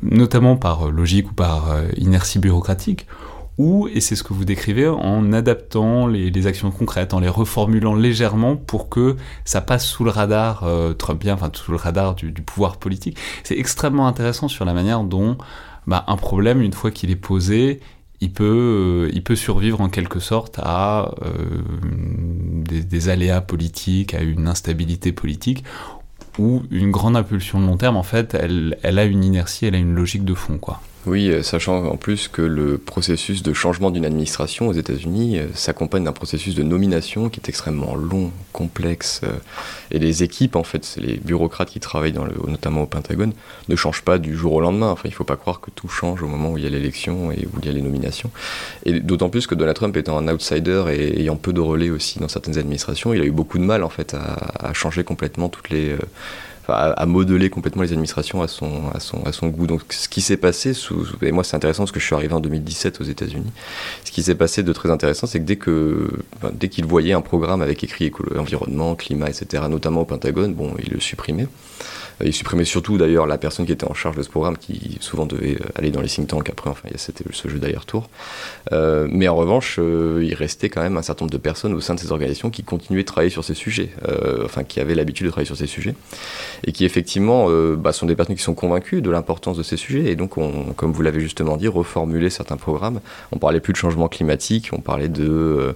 [0.00, 3.06] notamment par logique ou par euh, inertie bureaucratique
[3.56, 7.94] ou, et c'est ce que vous décrivez, en adaptant les, actions concrètes, en les reformulant
[7.94, 12.32] légèrement pour que ça passe sous le radar euh, bien, enfin sous le radar du,
[12.32, 13.16] pouvoir politique.
[13.44, 15.38] C'est extrêmement intéressant sur la manière dont
[15.86, 17.80] bah, un problème, une fois qu'il est posé,
[18.20, 21.62] il peut, euh, il peut survivre en quelque sorte à euh,
[22.68, 25.64] des, des, aléas politiques, à une instabilité politique,
[26.38, 29.76] où une grande impulsion de long terme, en fait, elle, elle a une inertie, elle
[29.76, 30.80] a une logique de fond, quoi.
[31.06, 35.46] Oui, euh, sachant en plus que le processus de changement d'une administration aux États-Unis euh,
[35.52, 39.32] s'accompagne d'un processus de nomination qui est extrêmement long, complexe, euh,
[39.90, 43.34] et les équipes, en fait, les bureaucrates qui travaillent dans le, notamment au Pentagone,
[43.68, 44.88] ne changent pas du jour au lendemain.
[44.88, 46.70] Enfin, il ne faut pas croire que tout change au moment où il y a
[46.70, 48.30] l'élection et où il y a les nominations.
[48.86, 52.18] Et d'autant plus que Donald Trump étant un outsider et ayant peu de relais aussi
[52.18, 55.68] dans certaines administrations, il a eu beaucoup de mal en fait à changer complètement toutes
[55.68, 55.96] les
[56.68, 59.66] à, modeler complètement les administrations à son, à son, à son goût.
[59.66, 62.34] Donc ce qui s'est passé, sous, et moi c'est intéressant parce que je suis arrivé
[62.34, 63.52] en 2017 aux États-Unis,
[64.04, 66.10] ce qui s'est passé de très intéressant, c'est que dès que
[66.52, 70.92] dès qu'il voyait un programme avec écrit environnement, climat, etc., notamment au Pentagone, bon, il
[70.92, 71.48] le supprimait.
[72.22, 75.26] Il supprimait surtout d'ailleurs la personne qui était en charge de ce programme, qui souvent
[75.26, 78.08] devait euh, aller dans les think tanks après, enfin a ce jeu d'aller-retour.
[78.72, 81.80] Euh, mais en revanche, euh, il restait quand même un certain nombre de personnes au
[81.80, 83.90] sein de ces organisations qui continuaient de travailler sur ces sujets,
[84.44, 85.94] enfin qui avaient l'habitude de travailler sur ces sujets.
[86.66, 90.10] et qui effectivement bah, sont des personnes qui sont convaincues de l'importance de ces sujets,
[90.10, 93.00] et donc, on, comme vous l'avez justement dit, reformuler certains programmes.
[93.32, 95.74] On parlait plus de changement climatique, on parlait de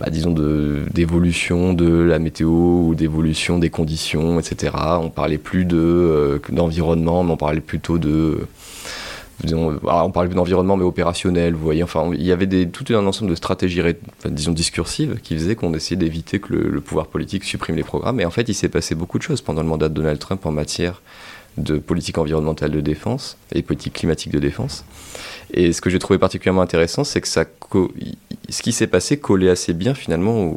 [0.00, 4.72] bah, disons, d'évolution de, la météo ou d'évolution des conditions, etc.
[5.00, 8.46] On parlait plus euh, d'environnement, mais on parlait plutôt de.
[9.42, 11.82] Disons, ah, on parlait d'environnement mais opérationnel, vous voyez.
[11.82, 13.80] Enfin, il y avait tout un ensemble de stratégies,
[14.26, 18.20] disons, discursives qui faisaient qu'on essayait d'éviter que le, pouvoir politique supprime les programmes.
[18.20, 20.44] Et en fait, il s'est passé beaucoup de choses pendant le mandat de Donald Trump
[20.44, 21.02] en matière
[21.62, 24.84] de politique environnementale de défense et politique climatique de défense.
[25.52, 27.44] Et ce que j'ai trouvé particulièrement intéressant, c'est que ça
[28.48, 30.52] ce qui s'est passé collait assez bien finalement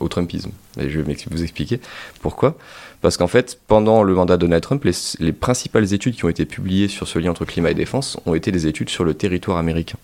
[0.00, 0.50] au, Trumpisme.
[0.78, 1.80] Et je vais vous expliquer
[2.20, 2.58] pourquoi.
[3.00, 6.28] Parce qu'en fait, pendant le mandat de Donald Trump, les, les, principales études qui ont
[6.28, 9.14] été publiées sur ce lien entre climat et défense ont été des études sur le
[9.14, 9.96] territoire américain.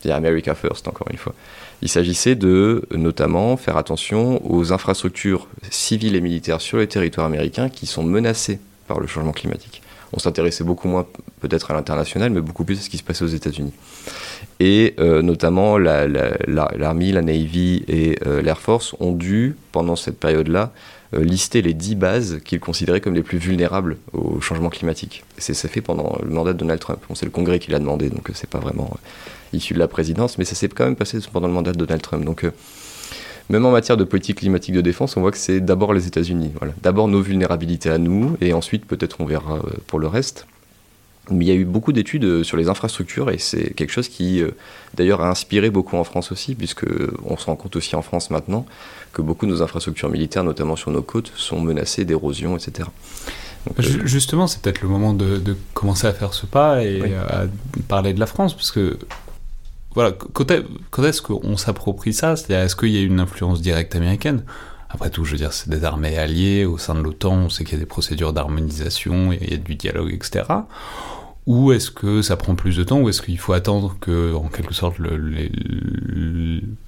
[0.00, 1.32] C'est-à-dire America First, encore une fois.
[1.82, 7.68] Il s'agissait de notamment faire attention aux infrastructures civiles et militaires sur le territoire américain
[7.68, 9.82] qui sont menacées par le changement climatique.
[10.12, 11.06] On s'intéressait beaucoup moins
[11.40, 13.72] peut-être à l'international, mais beaucoup plus à ce qui se passait aux États-Unis.
[14.60, 20.72] Et euh, notamment l'Army, la, Navy et euh, l'Air Force ont dû, pendant cette période-là,
[21.14, 25.24] euh, lister les 10 bases qu'ils considéraient comme les plus vulnérables au changement climatique.
[25.38, 27.00] C'est ça fait pendant le mandat de Donald Trump.
[27.14, 28.96] c'est le Congrès qui l'a demandé, donc c'est pas vraiment
[29.52, 32.02] issu de la présidence, mais ça s'est quand même passé pendant le mandat de Donald
[32.02, 32.24] Trump.
[32.24, 32.44] Donc
[33.48, 36.52] même en matière de politique climatique de défense, on voit que c'est d'abord les États-Unis.
[36.58, 36.74] Voilà.
[36.82, 40.46] D'abord nos vulnérabilités à nous, et ensuite peut-être on verra euh, pour le reste.
[41.30, 44.08] Mais il y a eu beaucoup d'études euh, sur les infrastructures et c'est quelque chose
[44.08, 44.50] qui, euh,
[44.94, 46.86] d'ailleurs, a inspiré beaucoup en France aussi, puisque
[47.24, 48.66] on se rend compte aussi en France maintenant
[49.12, 52.88] que beaucoup de nos infrastructures militaires, notamment sur nos côtes, sont menacées d'érosion, etc.
[53.78, 57.46] Justement, c'est peut-être le moment de, commencer à faire ce pas et à
[57.88, 58.96] parler de la France, parce que
[59.96, 60.50] voilà, quand
[61.04, 62.36] est-ce qu'on s'approprie ça?
[62.36, 64.44] C'est-à-dire, est-ce qu'il y a une influence directe américaine?
[64.88, 67.64] Après tout, je veux dire, c'est des armées alliées au sein de l'OTAN, on sait
[67.64, 70.44] qu'il y a des procédures d'harmonisation, il y a du dialogue, etc.
[71.46, 74.48] Ou est-ce que ça prend plus de temps, ou est-ce qu'il faut attendre que, en
[74.48, 74.96] quelque sorte,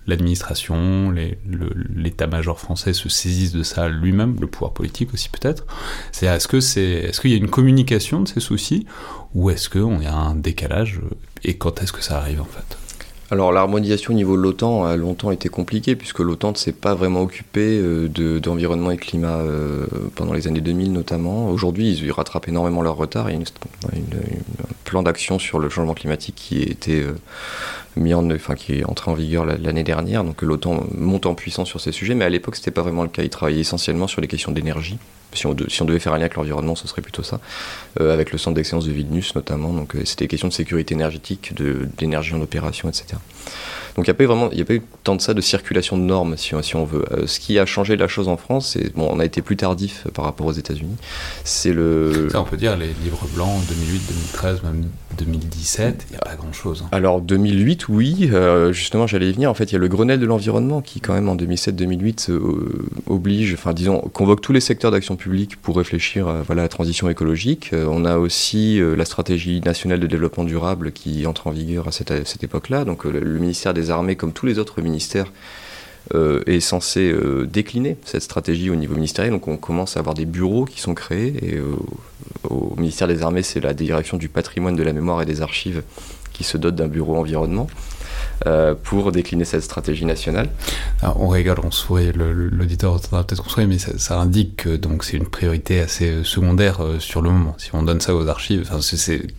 [0.06, 5.64] l'administration, l'état-major français se saisisse de ça lui-même, le pouvoir politique aussi peut-être?
[6.12, 8.86] C'est est-ce que c'est, est-ce qu'il y a une communication de ces soucis,
[9.34, 11.00] ou est-ce qu'il y a un décalage,
[11.44, 12.78] et quand est-ce que ça arrive en fait?
[13.30, 16.94] Alors l'harmonisation au niveau de l'OTAN a longtemps été compliquée puisque l'OTAN ne s'est pas
[16.94, 18.08] vraiment occupé euh,
[18.40, 21.50] d'environnement et climat euh, pendant les années 2000 notamment.
[21.50, 23.28] Aujourd'hui, ils rattrapent énormément leur retard.
[23.28, 27.12] Il y a un plan d'action sur le changement climatique qui euh,
[27.96, 30.24] mis en, enfin, qui est entré en vigueur l'année dernière.
[30.24, 33.10] Donc l'OTAN monte en puissance sur ces sujets, mais à l'époque c'était pas vraiment le
[33.10, 33.24] cas.
[33.24, 34.98] Ils travaillaient essentiellement sur les questions d'énergie
[35.32, 37.40] si on, devait faire un lien avec l'environnement, ce serait plutôt ça,
[38.00, 39.72] euh, avec le centre d'excellence de Vilnius notamment.
[39.72, 41.52] Donc euh, c'était des questions de sécurité énergétique,
[41.98, 43.16] d'énergie en opération, etc.
[43.96, 45.96] Donc il n'y a pas eu vraiment, il a pas tant de ça de circulation
[45.96, 47.04] de normes, si, si on veut.
[47.12, 49.56] Euh, ce qui a changé la chose en France, c'est bon, on a été plus
[49.56, 50.96] tardif par rapport aux États-Unis.
[51.44, 52.28] C'est le.
[52.30, 54.84] Ça, on peut dire les livres blancs 2008, 2013, même
[55.18, 56.84] 2017, il n'y a pas grand-chose.
[56.84, 56.88] Hein.
[56.92, 58.30] Alors 2008, oui.
[58.70, 59.50] justement, j'allais y venir.
[59.50, 62.30] En fait, il y a le Grenelle de l'environnement qui, quand même, en 2007-2008,
[63.06, 67.08] oblige, enfin disons, convoque tous les secteurs d'action publique pour réfléchir à voilà, la transition
[67.08, 67.70] écologique.
[67.72, 71.88] Euh, on a aussi euh, la stratégie nationale de développement durable qui entre en vigueur
[71.88, 72.84] à cette, cette époque-là.
[72.84, 75.32] Donc euh, le, ministère des Armées, comme tous les autres ministères,
[76.14, 77.14] est censé
[77.50, 79.32] décliner cette stratégie au niveau ministériel.
[79.32, 81.34] Donc on commence à avoir des bureaux qui sont créés.
[81.42, 81.58] Et
[82.48, 85.82] au ministère des Armées, c'est la direction du patrimoine, de la mémoire et des archives
[86.32, 87.66] qui se dote d'un bureau environnement.
[88.46, 90.48] Euh, pour décliner cette stratégie nationale.
[91.02, 95.16] on rigole, on sourit, l'auditeur entendra peut-être qu'on sourit, mais ça, indique que donc c'est
[95.16, 97.56] une priorité assez euh, secondaire euh, sur le moment.
[97.58, 98.78] Si on donne ça aux archives, enfin,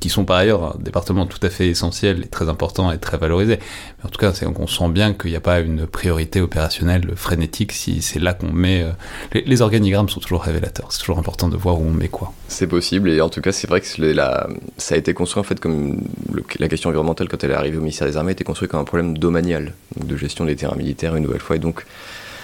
[0.01, 3.17] qui sont par ailleurs un département tout à fait essentiel et très important et très
[3.17, 3.59] valorisé,
[3.99, 7.71] mais en tout cas, on sent bien qu'il n'y a pas une priorité opérationnelle frénétique
[7.71, 8.85] si c'est là qu'on met.
[9.33, 12.33] Les, organigrammes sont toujours révélateurs, c'est toujours important de voir où on met quoi.
[12.49, 15.43] C'est possible, et en tout cas, c'est vrai que la, ça a été construit en
[15.43, 16.01] fait comme
[16.59, 18.88] la question environnementale quand elle est arrivée au ministère des Armées était construite comme un
[18.89, 19.73] problème domanial,
[20.03, 21.55] de gestion des terrains militaires une nouvelle fois.
[21.55, 21.85] Et donc,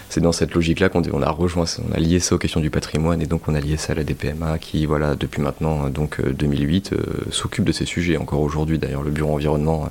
[0.10, 2.69] c'est dans cette logique-là qu'on on a rejoint, on a lié ça aux questions du
[2.69, 6.21] patrimoine et donc on a lié ça à la DPMA qui, voilà, depuis maintenant, donc
[6.21, 8.15] 2008, euh, euh, s'occupe de ces sujets.
[8.17, 9.89] Encore aujourd'hui, d'ailleurs, le bureau environnement euh,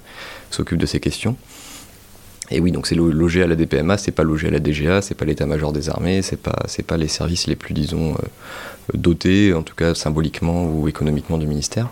[0.53, 1.37] s'occupe de ces questions.
[2.53, 5.17] Et oui, donc c'est logé à la DPMA, c'est pas logé à la DGA, c'est
[5.17, 8.15] pas l'état-major des armées, c'est pas, pas les services les plus, disons,
[8.93, 11.89] dotés, en tout cas symboliquement ou économiquement du ministère.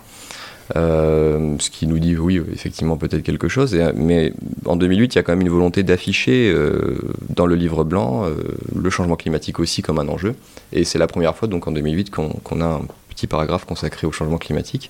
[0.75, 3.77] Euh, ce qui nous dit oui, effectivement, peut-être quelque chose.
[3.95, 4.33] mais
[4.65, 6.97] en 2008, il y a quand même une volonté d'afficher euh,
[7.29, 8.35] dans le livre blanc euh,
[8.75, 10.35] le changement climatique aussi comme un enjeu.
[10.71, 14.11] Et c'est la première fois, donc en 2008, qu'on a un petit paragraphe consacré au
[14.11, 14.89] changement climatique,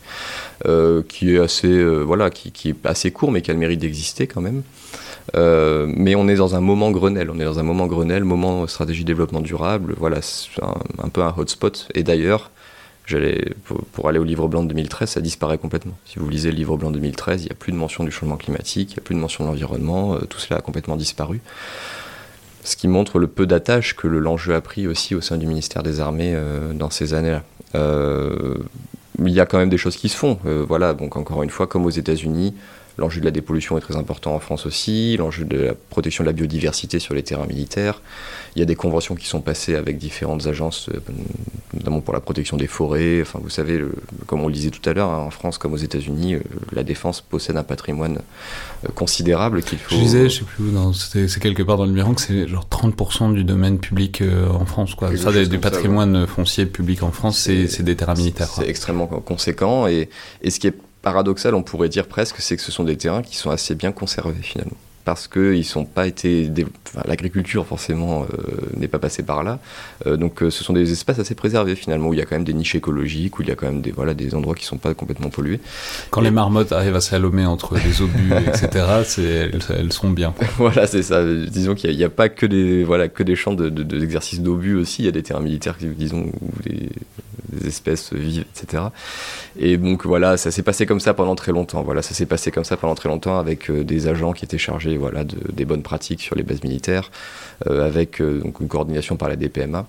[1.10, 4.40] qui est assez, voilà, qui, est assez court, mais qui a le mérite d'exister quand
[4.40, 4.64] même.
[5.36, 9.04] mais on est dans un moment Grenelle, on est dans un moment Grenelle, moment stratégie
[9.04, 11.90] développement durable, voilà, c'est un, peu un hotspot.
[11.96, 12.50] Et d'ailleurs,
[13.06, 15.98] j'allais pour, aller au livre blanc de 2013, ça disparaît complètement.
[16.06, 18.12] Si vous lisez le livre blanc de 2013, il n'y a plus de mention du
[18.12, 21.42] changement climatique, il n'y a plus de mention de l'environnement, tout cela a complètement disparu
[22.63, 25.84] ce qui montre le peu d'attache que l'enjeu a pris aussi au sein du ministère
[25.84, 27.44] des Armées euh, dans ces années-là.
[27.76, 28.56] Euh,
[29.20, 30.39] il y a quand même des choses qui se font.
[30.46, 32.56] Euh, voilà, donc encore une fois, comme aux États-Unis,
[32.98, 36.30] L'enjeu de la dépollution est très important en France aussi, l'enjeu de la protection de
[36.30, 38.02] la biodiversité sur les terrains militaires.
[38.56, 41.00] Il y a des conventions qui sont passées avec différentes agences, euh,
[41.74, 43.22] notamment pour la protection des forêts.
[43.22, 43.84] Enfin, vous savez,
[44.28, 46.40] comme on le disait tout à l'heure, hein, en France comme aux États-Unis, euh,
[46.72, 48.20] la défense possède un patrimoine
[48.86, 49.96] euh, considérable qu'il faut.
[49.96, 52.68] Je disais, je sais plus où, c'est quelque part dans le numéro que c'est genre
[52.70, 55.16] 30% du domaine public en France, quoi.
[55.18, 58.50] Ça, du patrimoine foncier public en France, c'est des terrains militaires.
[58.56, 60.10] C'est extrêmement conséquent et,
[60.44, 63.22] et ce qui est paradoxal, on pourrait dire presque, c'est que ce sont des terrains
[63.22, 66.50] qui sont assez bien conservés finalement parce qu'ils sont pas été.
[67.06, 69.60] L'agriculture, forcément, euh, n'est pas passée par là.
[70.06, 72.36] Euh, donc, euh, ce sont des espaces assez préservés, finalement, où il y a quand
[72.36, 74.66] même des niches écologiques, où il y a quand même des, voilà, des endroits qui
[74.66, 75.60] sont pas complètement pollués.
[76.12, 78.86] Quand les marmottes arrivent à s'allomer entre les obus, etc.,
[79.18, 80.34] elles, elles, sont bien.
[80.58, 81.24] voilà, c'est ça.
[81.26, 85.02] Disons qu'il n'y a, pas que des, voilà, que des champs d'exercice de, d'obus aussi.
[85.02, 86.89] Il y a des terrains militaires, disons, où des,
[87.68, 88.84] espèces vivent, etc.
[89.60, 91.84] Et donc, voilà, ça s'est passé comme ça pendant très longtemps.
[91.84, 94.93] Voilà, ça s'est passé comme ça pendant très longtemps avec des agents qui étaient chargés
[94.98, 97.12] voilà, des bonnes pratiques sur les bases militaires,
[97.68, 99.86] euh, avec euh, donc une coordination par la DPMA.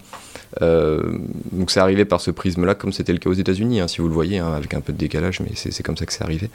[0.62, 1.19] Euh,
[1.53, 4.09] donc c'est arrivé par ce prisme-là, comme c'était le cas aux États-Unis, hein, si vous
[4.09, 6.51] le voyez, hein, avec un peu de décalage, mais c'est comme ça que c'est arrivé.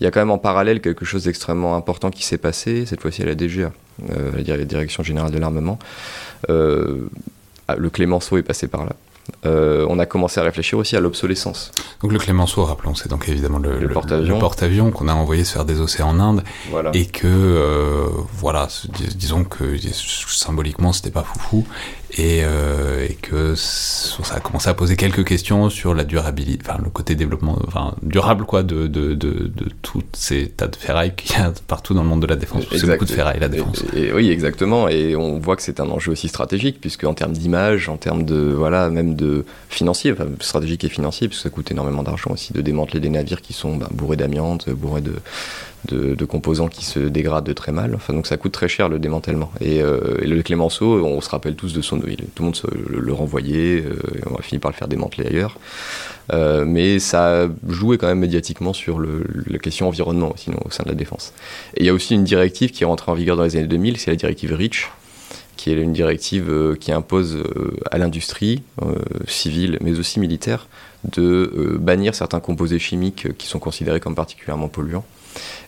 [0.00, 3.00] Il y a quand même en parallèle quelque chose d'extrêmement important qui s'est passé, cette
[3.00, 3.72] fois-ci à la DGA,
[4.08, 5.78] la Direction Générale de l'Armement.
[6.48, 7.08] le
[7.90, 8.92] Clémenceau est passé par là.
[9.44, 11.72] Euh, on a commencé à réfléchir aussi à l'obsolescence.
[12.02, 14.90] Donc le Clémenceau, rappelons, c'est donc évidemment le, porte-avions.
[14.90, 16.44] qu'on a envoyé se faire des océans en Inde.
[16.94, 18.68] Et que euh, voilà,
[19.16, 21.66] disons que symboliquement c'était pas foufou
[22.12, 26.78] et, euh, et, que ça a commencé à poser quelques questions sur la durabilité, enfin
[26.82, 31.14] le côté développement, enfin durable quoi de de, de, de toutes ces tas de ferraille
[31.16, 32.64] qu'il y a partout dans le monde de la défense.
[32.70, 33.84] C'est beaucoup de ferraille la défense.
[33.94, 37.32] Et, oui exactement et on voit que c'est un enjeu aussi stratégique puisque en termes
[37.32, 41.70] d'image, en termes de voilà même de financier, enfin, stratégique et financier puisque ça coûte
[41.70, 45.14] énormément d'argent aussi de démanteler des navires qui sont ben, bourrés d'amiante, bourrés de
[45.86, 47.94] de, composants qui se dégradent très mal.
[47.94, 49.50] Enfin, donc ça coûte très cher le démantèlement.
[49.60, 51.95] Et, euh, le Clémenceau, on se rappelle tous de son.
[52.00, 52.56] Tout le monde
[52.88, 53.98] le, renvoyait, euh,
[54.30, 55.58] on a fini par le faire démanteler ailleurs.
[56.32, 60.88] Euh, mais ça joué quand même médiatiquement sur la question environnement sinon au sein de
[60.88, 61.32] la défense.
[61.76, 63.68] Et il y a aussi une directive qui est rentrée en vigueur dans les années
[63.68, 64.90] 2000, c'est la directive REACH,
[65.56, 67.38] qui est une directive qui impose
[67.90, 68.62] à l'industrie
[69.28, 70.66] civile, mais aussi militaire,
[71.04, 75.04] de bannir certains composés chimiques qui sont considérés comme particulièrement polluants.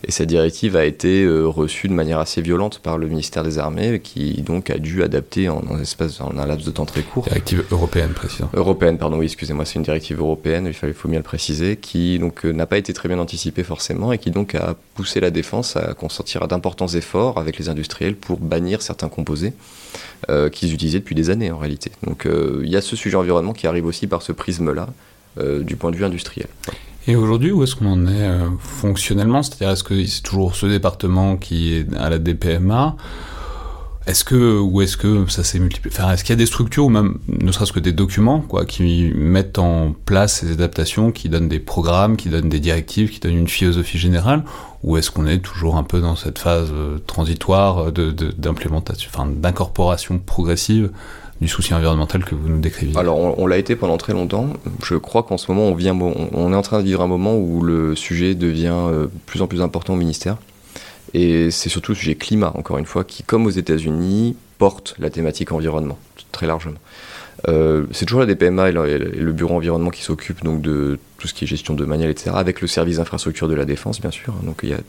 [0.07, 3.57] Et cette directive a été euh, reçue de manière assez violente par le ministère des
[3.57, 7.01] Armées, qui donc a dû adapter en, un, espace, en un laps de temps très
[7.01, 7.25] court.
[7.25, 8.49] Directive européenne, précisément.
[8.53, 12.19] Européenne, pardon, oui, excusez-moi, c'est une directive européenne, il fallait, faut bien le préciser, qui
[12.19, 15.31] donc euh, n'a pas été très bien anticipée forcément et qui donc a poussé la
[15.31, 19.53] défense à consentir d'importants efforts avec les industriels pour bannir certains composés
[20.29, 21.91] euh, qu'ils utilisaient depuis des années en réalité.
[22.05, 24.87] Donc il y a ce sujet environnement qui arrive aussi par ce prisme-là
[25.61, 26.47] du point de vue industriel.
[27.09, 29.41] Et aujourd'hui, où est-ce qu'on en est euh, fonctionnellement?
[29.41, 32.95] C'est-à-dire, est-ce que c'est toujours ce département qui est à la DPMA
[34.07, 35.95] est-ce que ou est-ce que ça s'est multiplié?
[35.95, 38.65] Enfin, Est-ce qu'il y a des structures ou même ne serait-ce que des documents quoi,
[38.65, 43.19] qui mettent en place ces adaptations, qui donnent des programmes, qui donnent des directives, qui
[43.19, 44.43] donnent une philosophie générale?
[44.83, 49.29] Ou est-ce qu'on est toujours un peu dans cette phase euh, transitoire de, d'implémentation, enfin
[49.29, 50.89] d'incorporation progressive
[51.41, 54.47] du souci environnemental que vous nous décrivez Alors, on, l'a été pendant très longtemps.
[54.83, 57.37] Je crois qu'en ce moment, on, vient, on, est en train de vivre un moment
[57.37, 60.37] où le sujet devient euh, plus en plus important au ministère.
[61.13, 65.09] Et c'est surtout le sujet climat, encore une fois, qui, comme aux États-Unis, porte la
[65.09, 65.97] thématique environnement,
[66.31, 66.77] très largement.
[67.47, 71.45] Euh, c'est toujours la DPMA et le, bureau environnement qui s'occupe de tout ce qui
[71.45, 74.33] est gestion de manuel, etc., avec le service d'infrastructure de la défense, bien sûr.
[74.43, 74.79] Donc il y a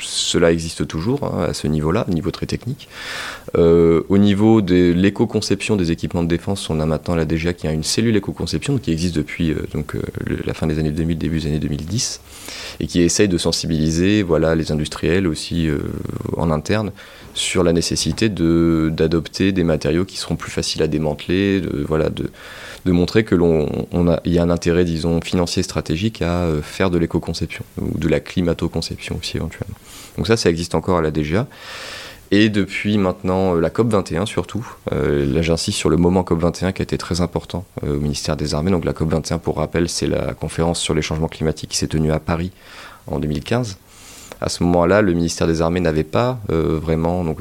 [0.00, 2.88] cela existe toujours hein, à ce niveau-là, niveau très technique.
[3.56, 7.66] Euh, au niveau de l'éco-conception des équipements de défense, on a maintenant la DGA qui
[7.66, 10.02] a une cellule éco-conception qui existe depuis euh, donc, euh,
[10.44, 12.20] la fin des années 2000, début des années 2010,
[12.80, 15.68] et qui essaye de sensibiliser voilà, les industriels aussi
[16.36, 16.92] en interne
[17.34, 22.30] sur la nécessité d'adopter des matériaux qui seront plus faciles à démanteler, de, voilà, de,
[22.84, 23.68] de montrer que l'on
[24.08, 28.08] a, y a un intérêt, disons, financier stratégique à euh, faire de l'éco-conception ou de
[28.08, 29.76] la climato-conception aussi éventuellement.
[30.16, 31.46] Donc ça, ça existe encore à la DGA.
[32.30, 36.40] Et depuis maintenant euh, la COP 21 surtout, euh, là j'insiste sur le moment COP
[36.40, 38.70] 21 qui a été très important au ministère des Armées.
[38.70, 41.88] Donc la COP 21, pour rappel, c'est la conférence sur les changements climatiques qui s'est
[41.88, 42.52] tenue à Paris
[43.06, 43.78] en 2015
[44.44, 47.38] À ce moment-là, le ministère des Armées n'avait pas vraiment, donc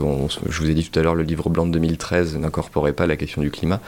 [0.48, 3.18] je vous ai dit tout à l'heure, le livre blanc de 2013 n'incorporait pas la
[3.18, 3.82] question du climat.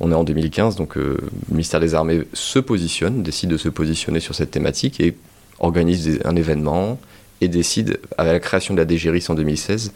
[0.00, 1.16] On est en 2015, donc le
[1.50, 5.16] ministère des Armées se positionne, décide de se positionner sur cette thématique et
[5.60, 6.98] organise un événement
[7.40, 9.92] et décide, à la création de la DGRIS en 2016,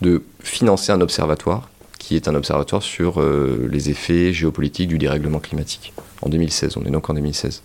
[0.00, 1.68] de financer un observatoire
[1.98, 5.92] qui est un observatoire sur euh, les effets géopolitiques du dérèglement climatique.
[6.22, 7.62] En 2016, on est donc en 2016.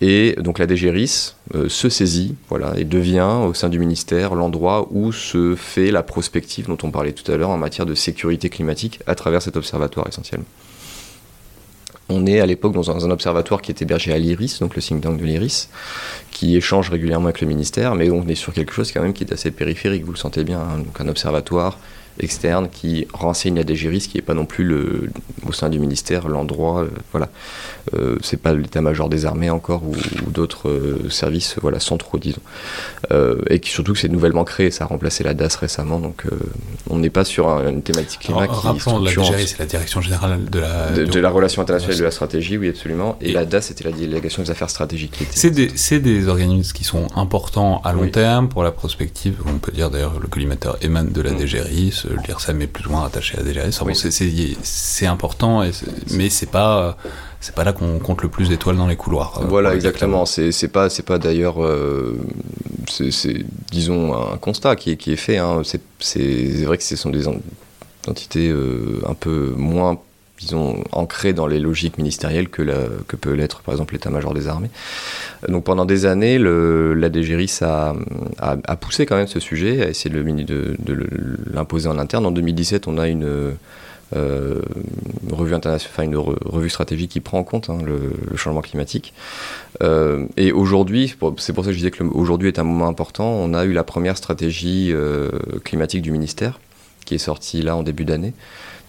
[0.00, 4.88] Et donc la DGRIS euh, se saisit voilà, et devient au sein du ministère l'endroit
[4.90, 8.50] où se fait la prospective dont on parlait tout à l'heure en matière de sécurité
[8.50, 10.46] climatique à travers cet observatoire essentiellement.
[12.08, 15.02] On est à l'époque dans un, observatoire qui est hébergé à l'IRIS, donc le think
[15.02, 15.68] tank de l'IRIS,
[16.30, 19.24] qui échange régulièrement avec le ministère, mais on est sur quelque chose quand même qui
[19.24, 20.78] est assez périphérique, vous le sentez bien, hein.
[20.78, 21.78] donc un observatoire
[22.18, 25.10] externe qui renseigne la DGRIS, qui n'est pas non plus le,
[25.46, 27.28] au sein du ministère l'endroit, euh, voilà.
[27.94, 29.94] Euh, c'est pas l'état-major des armées encore ou,
[30.30, 32.40] d'autres euh, services voilà, centraux, disons.
[33.48, 36.24] et qui, surtout que c'est nouvellement créé, ça a remplacé la DAS récemment, donc
[36.90, 40.44] on n'est pas sur une thématique climat qui rappelons, la DGRIS, c'est la direction générale
[40.50, 40.90] de la...
[40.90, 43.16] De, la relation internationale et de la stratégie, oui, absolument.
[43.20, 45.18] Et, la DAS, c'était la délégation des affaires stratégiques.
[45.30, 45.68] C'est des,
[46.00, 49.36] des, organismes qui sont importants à long terme pour la prospective.
[49.46, 51.36] On peut dire d'ailleurs le collimateur émane de la mm.
[52.14, 53.80] DGRIS, l'IRSAM est plus ou moins attaché à la DGRIS.
[54.62, 55.72] c'est important, et
[56.10, 56.96] mais c'est pas
[57.40, 59.38] c'est pas là qu'on compte le plus d'étoiles dans les couloirs.
[59.40, 60.26] Euh, voilà, exactement.
[60.26, 62.18] C'est pas, c'est pas d'ailleurs, euh,
[62.88, 65.38] c'est disons un constat qui est, qui est fait.
[65.38, 65.62] Hein.
[66.00, 67.28] C'est vrai que ce sont des
[68.08, 69.98] entités euh, un peu moins
[70.38, 72.62] disons, ancrées dans les logiques ministérielles que,
[73.16, 74.70] peut l'être par exemple l'état-major des armées.
[75.48, 77.94] Donc pendant des années, le, la DGRIS a,
[78.80, 80.76] poussé quand même ce sujet, a essayé de,
[81.52, 82.26] l'imposer en interne.
[82.26, 83.56] En 2017, on a une
[84.14, 84.62] euh,
[85.32, 89.14] revue internationale, revue stratégique qui prend en compte hein, le, changement climatique.
[89.82, 93.28] Euh, et aujourd'hui, c'est pour ça que je disais que aujourd'hui est un moment important.
[93.28, 95.30] On a eu la première stratégie euh,
[95.64, 96.60] climatique du ministère
[97.04, 98.32] qui est sortie là en début d'année.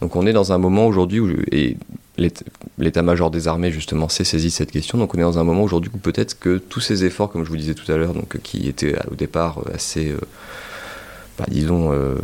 [0.02, 1.78] Donc on est dans un moment aujourd'hui où et
[2.18, 4.98] l'état-major des armées justement s'est saisi de cette question.
[4.98, 7.50] Donc on est dans un moment aujourd'hui où peut-être que tous ces efforts, comme je
[7.50, 10.14] vous disais tout à l'heure, donc qui étaient au départ assez
[11.38, 12.16] bah, disons, euh,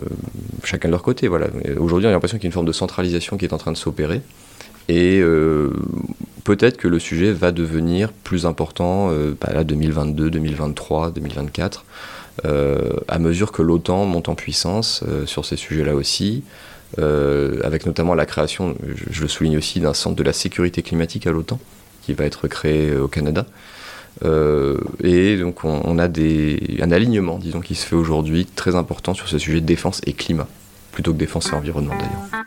[0.64, 1.28] chacun de leur côté.
[1.28, 1.48] Voilà.
[1.80, 3.72] Aujourd'hui, on a l'impression qu'il y a une forme de centralisation qui est en train
[3.72, 4.22] de s'opérer.
[4.90, 5.70] Et euh,
[6.44, 11.86] peut-être que le sujet va devenir plus important euh, bah, là, 2022, 2023, 2024,
[13.08, 16.44] à mesure que l'OTAN monte en puissance sur ces sujets-là aussi,
[16.98, 18.76] avec notamment la création,
[19.10, 21.60] je, le souligne aussi, d'un centre de la sécurité climatique à l'OTAN,
[22.02, 23.46] qui va être créé au Canada.
[24.24, 29.14] Euh, et donc on, a des, un alignement, disons, qui se fait aujourd'hui très important
[29.14, 30.48] sur ce sujet de défense et climat,
[30.92, 32.44] plutôt que défense et environnement d'ailleurs.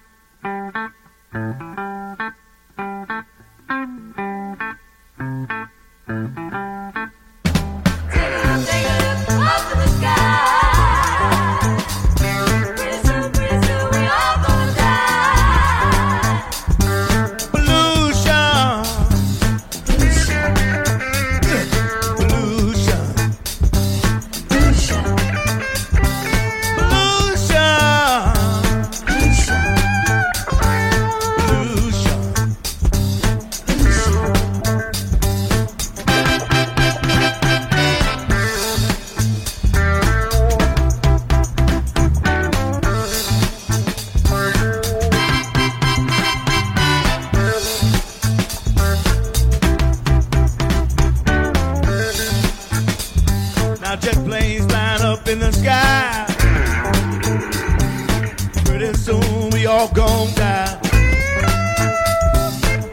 [59.77, 60.83] all gone down.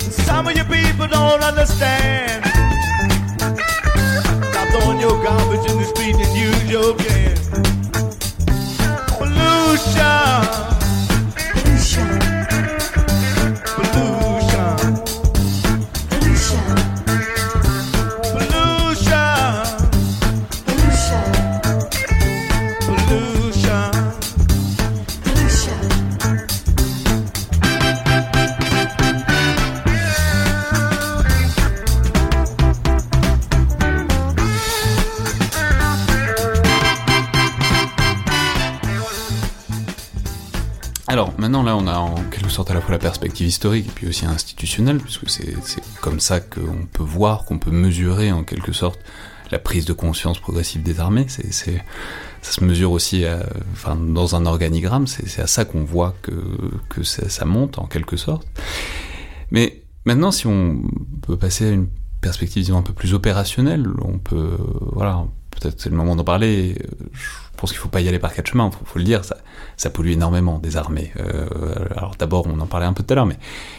[0.01, 2.43] Some of you people don't understand.
[4.51, 7.32] Stop throwing your garbage in the street and use your can.
[42.99, 45.55] Perspective historique et puis aussi institutionnelle, puisque c'est
[46.01, 48.99] comme ça qu'on peut voir, qu'on peut mesurer en quelque sorte
[49.51, 51.26] la prise de conscience progressive des armées.
[51.28, 51.84] C'est
[52.43, 53.24] ça se mesure aussi
[53.71, 58.45] enfin, dans un organigramme, c'est à ça qu'on voit que, ça, monte en quelque sorte.
[59.51, 60.82] Mais maintenant, si on
[61.21, 61.88] peut passer à une
[62.19, 64.57] perspective disons, un peu plus opérationnelle, on peut,
[64.93, 66.78] voilà, peut-être c'est le moment d'en parler.
[67.64, 70.09] Pense qu'il faut pas y aller par quatre chemins, faut, faut le dire, ça, pollue
[70.09, 71.14] énormément des armées.
[71.18, 71.47] Euh,
[71.95, 73.38] alors d'abord, on en parlait un peu tout à l'heure, mais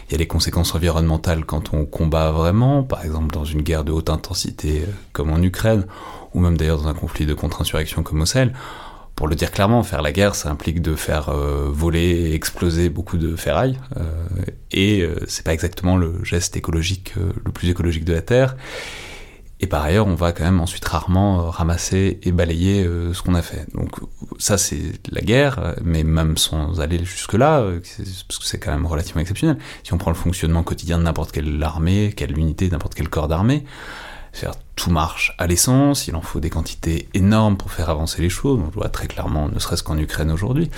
[0.08, 3.84] il y a les conséquences environnementales quand on combat vraiment, par exemple dans une guerre
[3.84, 5.84] de haute intensité euh, comme en Ukraine,
[6.32, 8.54] ou même d'ailleurs dans un conflit de contre-insurrection comme au Sahel.
[9.16, 13.18] Pour le dire clairement, faire la guerre, ça implique de faire euh, voler exploser beaucoup
[13.18, 14.24] de ferraille, euh,
[14.72, 18.56] et c'est pas exactement le geste écologique le plus écologique de la Terre.
[19.64, 23.22] Et par ailleurs, on va quand même ensuite rarement euh, ramasser et balayer euh, ce
[23.22, 23.64] qu'on a fait.
[23.74, 23.92] Donc
[24.38, 27.80] ça, c'est la guerre, mais même sans aller jusque-là, euh,
[28.28, 29.56] parce que c'est quand même relativement exceptionnel.
[29.82, 33.26] Si on prend le fonctionnement quotidien de n'importe quelle armée, quelle unité, n'importe quel corps
[33.26, 33.64] d'armée,
[34.34, 38.28] c'est-à-dire, tout marche à l'essence, il en faut des quantités énormes pour faire avancer les
[38.28, 40.70] choses, on le voit très clairement, ne serait-ce qu'en Ukraine aujourd'hui.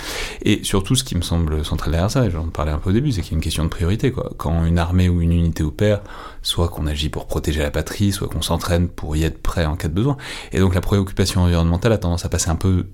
[0.43, 2.93] Et surtout, ce qui me semble central derrière ça, et j'en parlais un peu au
[2.93, 4.11] début, c'est qu'il y a une question de priorité.
[4.11, 4.31] Quoi.
[4.37, 6.01] Quand une armée ou une unité opère,
[6.43, 9.75] soit qu'on agit pour protéger la patrie, soit qu'on s'entraîne pour y être prêt en
[9.75, 10.17] cas de besoin.
[10.51, 12.85] Et donc la préoccupation environnementale a tendance à passer un peu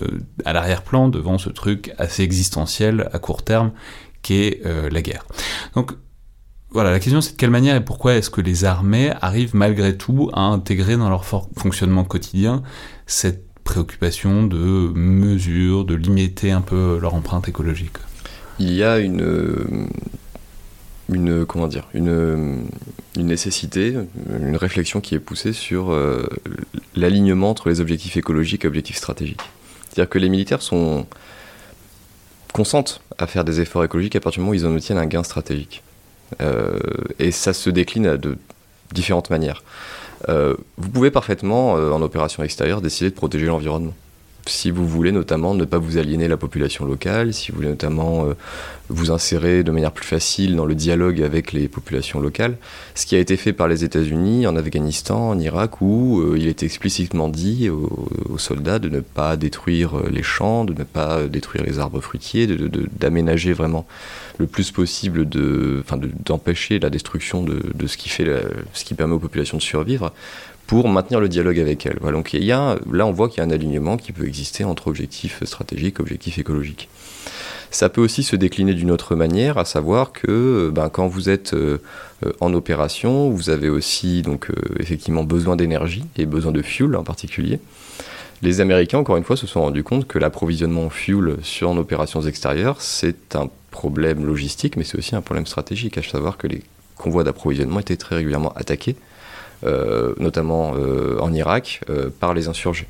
[0.00, 3.72] euh, à l'arrière-plan devant ce truc assez existentiel à court terme
[4.22, 5.26] qu'est euh, la guerre.
[5.74, 5.92] Donc
[6.72, 9.96] voilà, la question c'est de quelle manière et pourquoi est-ce que les armées arrivent malgré
[9.96, 12.62] tout à intégrer dans leur fonctionnement quotidien
[13.06, 17.98] cette préoccupation de mesure, de limiter un peu leur empreinte écologique?
[18.58, 19.86] Il y a une,
[21.46, 22.66] comment dire, une
[23.16, 23.94] nécessité,
[24.30, 26.26] une réflexion qui est poussée sur euh,
[26.94, 29.42] l'alignement entre les objectifs écologiques et objectifs stratégiques.
[29.90, 31.06] C'est-à-dire que les militaires sont
[32.52, 35.06] consentent à faire des efforts écologiques à partir du moment où ils en obtiennent un
[35.06, 35.82] gain stratégique.
[36.40, 36.78] Euh,
[37.18, 38.36] et ça se décline de
[38.92, 39.62] différentes manières.
[40.28, 43.94] Euh, vous pouvez parfaitement, euh, en opération extérieure, décider de protéger l'environnement.
[44.46, 48.26] Si vous voulez notamment ne pas vous aliéner la population locale, si vous voulez notamment
[48.26, 48.34] euh,
[48.88, 52.56] vous insérer de manière plus facile dans le dialogue avec les populations locales,
[52.96, 56.48] ce qui a été fait par les États-Unis en Afghanistan, en Irak, où euh, il
[56.48, 61.28] est explicitement dit aux, soldats de ne pas détruire euh, les champs, de ne pas
[61.28, 62.48] détruire les arbres fruitiers,
[62.98, 63.86] d'aménager vraiment
[64.38, 69.62] le plus possible d'empêcher la destruction de, ce qui ce qui permet aux populations de
[69.62, 70.12] survivre
[70.72, 71.86] pour maintenir le dialogue avec.
[72.00, 74.26] Voilà, donc il y a, là, on voit qu'il y a un alignement qui peut
[74.26, 76.88] exister entre objectifs stratégiques objectifs écologiques.
[77.70, 81.52] Ça peut aussi se décliner d'une autre manière, à savoir que ben, quand vous êtes
[81.52, 81.76] euh,
[82.40, 87.04] en opération, vous avez aussi donc euh, effectivement besoin d'énergie et besoin de fuel en
[87.04, 87.60] particulier.
[88.40, 91.76] Les Américains, encore une fois, se sont rendus compte que l'approvisionnement en fuel sur en
[91.76, 96.46] opérations extérieures, c'est un problème logistique, mais c'est aussi un problème stratégique, à savoir que
[96.46, 96.62] les
[96.96, 98.96] convois d'approvisionnement étaient très régulièrement attaqués,
[100.18, 102.86] notamment euh, en Irak, euh, par les insurgés.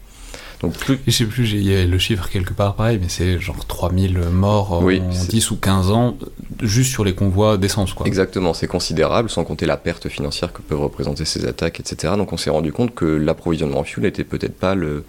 [0.61, 0.99] Donc plus...
[1.07, 4.19] Je sais plus, il y a le chiffre quelque part pareil, mais c'est genre 3000
[4.31, 6.17] morts en oui, 10 ou 15 ans,
[6.63, 7.95] juste sur les convois d'essence.
[7.95, 8.07] Quoi.
[8.07, 12.15] Exactement, c'est considérable, sans compter la perte financière que peuvent représenter ces attaques, etc.
[12.17, 15.05] Donc on s'est rendu compte que l'approvisionnement en fuel n'était peut-être pas le,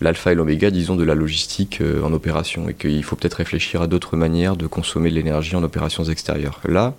[0.00, 3.82] l'alpha et l'oméga, disons, de la logistique euh, en opération, et qu'il faut peut-être réfléchir
[3.82, 6.60] à d'autres manières de consommer de l'énergie en opérations extérieures.
[6.64, 6.94] Là,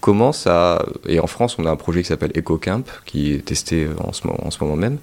[0.00, 3.88] commence à, et en France on a un projet qui s'appelle EcoCamp, qui est testé
[3.98, 4.98] en ce, en ce moment même,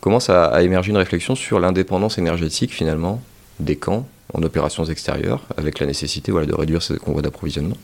[0.00, 3.22] commence à, à, émerger une réflexion sur l'indépendance énergétique finalement
[3.60, 7.76] des camps en opérations extérieures, avec la nécessité voilà, de réduire ces convois d'approvisionnement,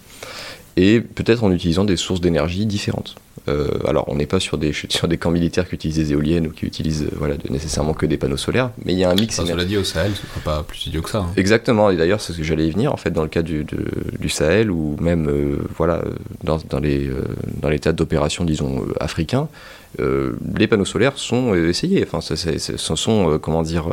[0.76, 3.16] et peut-être en utilisant des sources d'énergie différentes.
[3.48, 6.46] Euh, alors on n'est pas sur des, sur des camps militaires qui utilisent des éoliennes
[6.46, 9.14] ou qui utilisent voilà, de, nécessairement que des panneaux solaires, mais il y a un
[9.14, 9.38] mix.
[9.38, 11.18] Enfin, cela dit au Sahel, ce sera pas plus idiot que ça.
[11.18, 11.32] Hein.
[11.36, 13.64] Exactement, et d'ailleurs c'est ce que j'allais y venir en fait dans le cas du,
[13.64, 13.86] de,
[14.18, 16.02] du Sahel ou même euh, voilà
[16.44, 17.24] dans, dans les euh,
[17.60, 19.48] dans les tas d'opérations disons euh, africains,
[20.00, 22.04] euh, les panneaux solaires sont essayés.
[22.06, 23.86] Enfin, ce sont euh, comment dire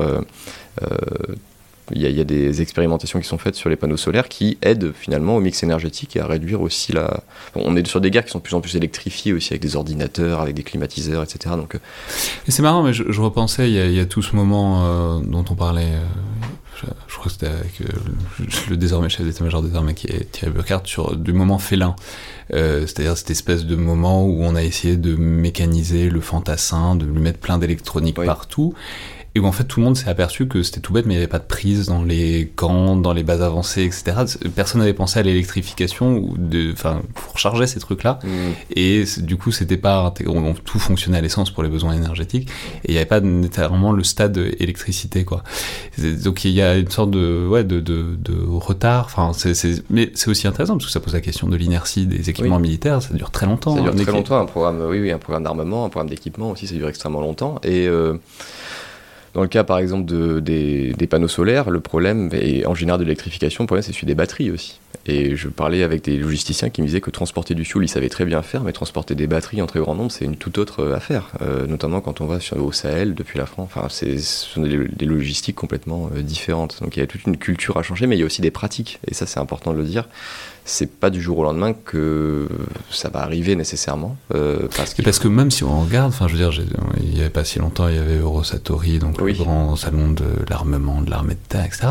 [1.92, 4.28] il y, a, il y, a des expérimentations qui sont faites sur les panneaux solaires
[4.28, 7.24] qui aident finalement au mix énergétique et à réduire aussi la.
[7.54, 9.62] Bon, on est sur des guerres qui sont de plus en plus électrifiées aussi avec
[9.62, 11.56] des ordinateurs, avec des climatiseurs, etc.
[11.56, 11.76] Donc.
[12.48, 14.36] Et c'est marrant, mais je, je repensais, il y, a, il y, a, tout ce
[14.36, 15.94] moment euh, dont on parlait.
[15.94, 16.06] Euh,
[16.82, 20.32] je, je, crois que c'était avec euh, le désormais chef d'état-major des armées qui est
[20.32, 21.96] Thierry Burkhardt sur du moment félin.
[22.54, 27.06] Euh, c'est-à-dire cette espèce de moment où on a essayé de mécaniser le fantassin, de
[27.06, 28.26] lui mettre plein d'électronique oui.
[28.26, 28.74] partout,
[29.36, 31.18] et où en fait tout le monde s'est aperçu que c'était tout bête, mais il
[31.18, 34.14] n'y avait pas de prise dans les camps, dans les bases avancées, etc.
[34.56, 38.20] Personne n'avait pensé à l'électrification ou de, enfin, pour charger ces trucs-là.
[38.24, 38.28] Mmh.
[38.76, 40.14] Et du coup, c'était pas
[40.64, 42.50] tout fonctionnait à l'essence pour les besoins énergétiques,
[42.86, 45.44] et il n'y avait pas nécessairement le stade électricité, quoi.
[46.24, 49.06] Donc il y a une sorte de, ouais, de, de, de retard.
[49.06, 49.54] Enfin, c'est,
[49.90, 52.62] mais c'est aussi intéressant parce que ça pose la question de l'inertie des équipements oui.
[52.62, 53.02] militaires.
[53.02, 53.76] Ça dure très longtemps.
[53.76, 54.40] Ça dure très longtemps.
[54.40, 57.60] Un programme, oui, oui, un programme d'armement, un programme d'équipement aussi, ça dure extrêmement longtemps.
[57.64, 58.18] Et euh,
[59.36, 63.04] dans le cas, par exemple, de, des, panneaux solaires, le problème, et en général de
[63.04, 64.80] l'électrification, le problème, c'est celui des batteries aussi.
[65.08, 68.08] Et je parlais avec des logisticiens qui me disaient que transporter du fuel, ils savaient
[68.08, 70.90] très bien faire, mais transporter des batteries en très grand nombre, c'est une toute autre
[70.94, 71.32] affaire.
[71.42, 73.70] Euh, notamment quand on va sur, au Sahel, depuis la France.
[73.76, 76.82] Enfin, ce sont des, logistiques complètement euh, différentes.
[76.82, 78.52] Donc il y a toute une culture à changer, mais il y a aussi des
[78.52, 79.00] pratiques.
[79.06, 80.08] Et ça, c'est important de le dire
[80.68, 82.48] c'est pas du jour au lendemain que
[82.90, 84.18] ça va arriver nécessairement.
[84.34, 86.66] Euh, parce, parce que même si on regarde, enfin je veux dire,
[87.00, 90.26] il n'y avait pas si longtemps, il y avait Eurosatori, donc le grand salon de
[90.50, 91.88] l'armement, de l'armée de terre, etc.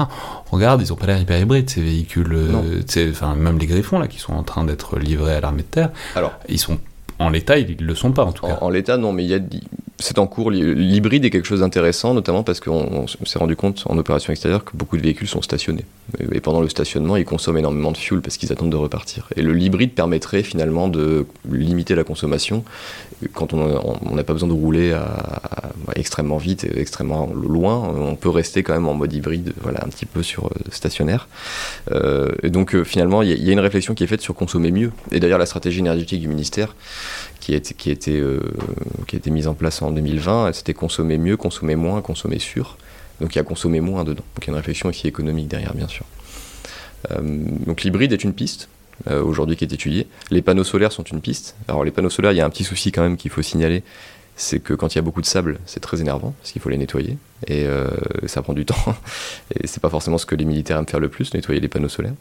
[0.51, 4.01] On regarde, ils n'ont pas l'air hyper hybrides ces véhicules, euh, enfin même les Griffons
[4.01, 5.91] là qui sont en train d'être livrés à l'armée de terre.
[6.17, 6.79] Alors, ils sont
[7.21, 8.59] en l'état, ils ne le sont pas en tout cas.
[8.61, 9.41] En, l'état, non, mais il y a,
[9.99, 10.51] c'est en cours.
[10.51, 14.77] L'hybride est quelque chose d'intéressant, notamment parce qu'on s'est rendu compte en opération extérieure que
[14.77, 15.85] beaucoup de véhicules sont stationnés.
[16.33, 19.29] Et pendant le stationnement, ils consomment énormément de fuel parce qu'ils attendent de repartir.
[19.37, 22.65] Et le hybride permettrait finalement de limiter la consommation
[23.33, 24.97] quand on n'a pas besoin de rouler
[25.97, 27.77] extrêmement vite et extrêmement loin.
[27.97, 31.29] On peut rester quand même en mode hybride, voilà, un petit peu sur euh, stationnaire.
[31.93, 34.35] Euh, et donc euh, finalement, il y, y, a une réflexion qui est faite sur
[34.35, 34.93] consommer mieux.
[35.13, 36.75] Et d'ailleurs, la stratégie énergétique du ministère
[37.45, 38.41] qui a été, qui euh,
[39.07, 42.79] qui mise en place en 2020, c'était consommer mieux, consommer moins, consommer sûr.
[43.21, 44.25] Donc il y a consommer moins dedans.
[44.35, 46.07] Donc il y a une réflexion aussi économique derrière, bien sûr.
[47.11, 47.21] Euh,
[47.67, 48.69] donc l'hybride est une piste.
[49.09, 50.07] Euh, aujourd'hui qui est étudiée.
[50.31, 51.57] Les panneaux solaires sont une piste.
[51.69, 53.83] Alors les panneaux solaires, il y a un petit souci quand même qu'il faut signaler,
[54.37, 56.69] c'est que quand il y a beaucoup de sable, c'est très énervant parce qu'il faut
[56.69, 57.17] les nettoyer
[57.47, 57.89] et euh,
[58.27, 58.97] ça prend du temps.
[59.55, 61.89] Et c'est pas forcément ce que les militaires aiment faire le plus, nettoyer les panneaux
[61.89, 62.15] solaires.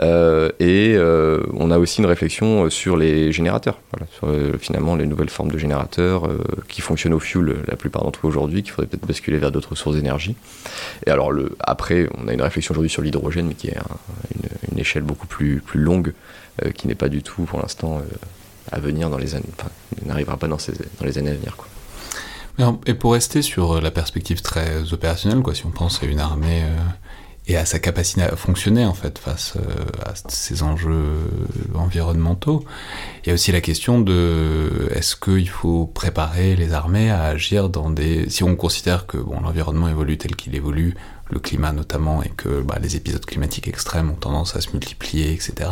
[0.00, 3.80] Euh, et euh, on a aussi une réflexion sur les générateurs,
[4.60, 6.28] finalement les nouvelles formes de générateurs
[6.68, 9.74] qui fonctionnent au fuel la plupart d'entre eux aujourd'hui, qu'il faudrait peut-être basculer vers d'autres
[9.74, 10.36] sources d'énergie.
[11.06, 13.76] Et alors après, on a une réflexion aujourd'hui sur l'hydrogène, mais qui est
[14.34, 16.12] une, une, échelle beaucoup plus, plus longue,
[16.74, 18.02] qui n'est pas du tout pour l'instant
[18.72, 19.44] à venir dans les années,
[20.04, 20.58] n'arrivera pas dans,
[21.02, 21.56] les années à venir.
[22.86, 26.18] Et pour rester sur euh, la perspective très opérationnelle, quoi, si on pense à une
[26.18, 26.76] armée euh,
[27.46, 31.30] et à sa capacité à fonctionner en fait face euh, à ces enjeux
[31.74, 32.64] environnementaux,
[33.22, 37.68] il y a aussi la question de est-ce qu'il faut préparer les armées à agir
[37.68, 40.94] dans des si on considère que bon l'environnement évolue tel qu'il évolue
[41.30, 45.32] le climat notamment, et que bah, les épisodes climatiques extrêmes ont tendance à se multiplier,
[45.32, 45.70] etc.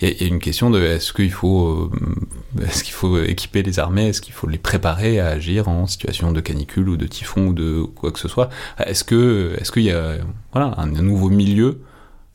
[0.00, 4.20] Y, a une question de est-ce qu'il faut, euh, est-ce faut équiper les armées, est-ce
[4.20, 7.82] qu'il faut les préparer à agir en situation de canicule ou de typhon ou de
[7.82, 8.48] quoi que ce soit?
[8.78, 9.04] Est-ce
[9.60, 10.16] est-ce qu'il y a
[10.52, 11.80] voilà un, nouveau milieu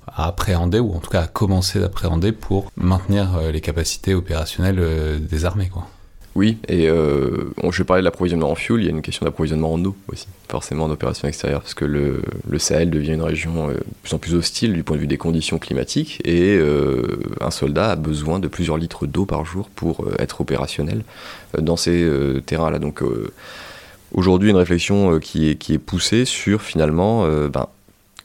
[0.07, 4.79] à appréhender ou en tout cas à commencer d'appréhender pour maintenir euh, les capacités opérationnelles
[4.79, 5.87] euh, des armées, quoi?
[6.35, 9.25] Oui, et euh, je vais parler de l'approvisionnement en fuel, il y a une question
[9.25, 13.21] d'approvisionnement en eau aussi, forcément en opération extérieure, parce que le, le Sahel devient une
[13.21, 16.57] région euh, de plus en plus hostile du point de vue des conditions climatiques, et
[16.57, 17.03] euh,
[17.39, 21.03] un soldat a besoin de plusieurs litres d'eau par jour pour être opérationnel
[21.57, 22.05] dans ces
[22.45, 22.79] terrains-là.
[22.79, 23.01] Donc
[24.11, 27.67] aujourd'hui, une réflexion qui, est, qui est poussée sur finalement ben,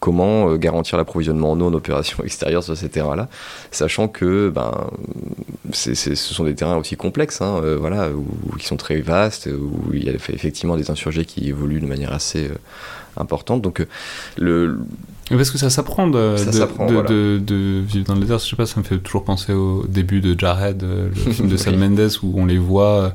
[0.00, 3.28] comment euh, garantir l'approvisionnement en eau en opération extérieure sur ces terrains-là,
[3.70, 4.72] sachant que ben,
[5.72, 8.08] ce sont des terrains aussi complexes, hein, euh, voilà,
[8.58, 12.12] qui sont très vastes, où il y a effectivement des insurgés qui évoluent de manière
[12.12, 12.54] assez euh,
[13.18, 13.62] importante.
[13.62, 13.86] Donc,
[14.38, 14.78] le,
[15.28, 18.38] parce que ça s'apprend de, de, vivre dans le désert.
[18.38, 21.56] Je sais pas, ça me fait toujours penser au début de Jared, le film de
[21.56, 23.12] Sam Mendes, où on les voit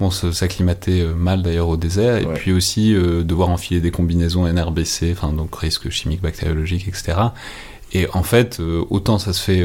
[0.00, 4.46] bon, s'acclimater euh, mal d'ailleurs au désert, et puis aussi euh, devoir enfiler des combinaisons
[4.46, 7.14] NRBC, enfin donc risque chimique, bactériologique, etc.
[7.92, 9.64] Et en fait, euh, autant ça se fait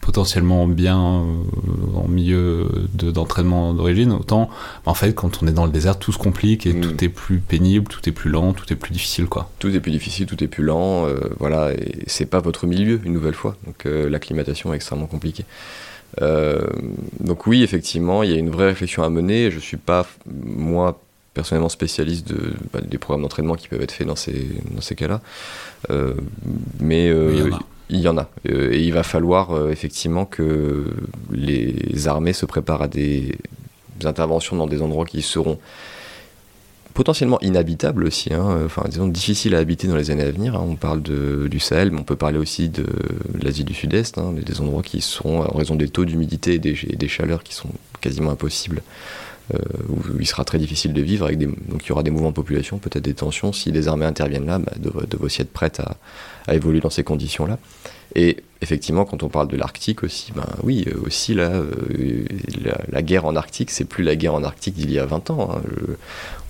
[0.00, 4.48] potentiellement bien en milieu d'entraînement d'origine, autant
[4.86, 6.80] en fait quand on est dans le désert tout se complique et mm.
[6.80, 9.50] tout est plus pénible, tout est plus lent, tout est plus difficile quoi.
[9.58, 11.06] Tout est plus difficile, tout est plus lent,
[11.38, 15.44] voilà, et c'est pas votre milieu une nouvelle fois, donc l'acclimatation est extrêmement compliquée.
[16.20, 16.66] Euh,
[17.20, 19.50] donc oui, effectivement, il y a une vraie réflexion à mener.
[19.50, 21.00] Je ne suis pas, moi,
[21.34, 24.94] personnellement spécialiste de, bah, des programmes d'entraînement qui peuvent être faits dans ces, dans ces
[24.94, 25.20] cas-là.
[25.90, 26.14] Euh,
[26.80, 27.50] mais euh,
[27.90, 28.28] il y en a.
[28.44, 30.84] et il va falloir effectivement que
[31.32, 33.38] les armées se préparent à des
[34.04, 35.58] interventions dans des endroits qui seront
[36.98, 40.56] potentiellement inhabitable aussi, hein, enfin disons difficile à habiter dans les années à venir.
[40.56, 40.66] Hein.
[40.68, 42.86] On parle du Sahel, mais on peut parler aussi de,
[43.40, 47.08] l'Asie du Sud-Est, hein, des endroits qui sont, en raison des taux d'humidité et des,
[47.08, 47.68] chaleurs qui sont
[48.00, 48.82] quasiment impossibles,
[49.54, 52.10] euh, où il sera très difficile de vivre, avec des, donc il y aura des
[52.10, 53.52] mouvements de population, peut-être des tensions.
[53.52, 55.98] Si les armées interviennent là, bah, de, de aussi être prêtes à,
[56.48, 57.60] à évoluer dans ces conditions-là.
[58.14, 62.24] Et effectivement, quand on parle de l'Arctique aussi, ben oui, euh, aussi là, euh,
[62.90, 65.50] la, guerre en Arctique, c'est plus la guerre en Arctique d'il y a 20 ans.
[65.52, 65.60] Hein.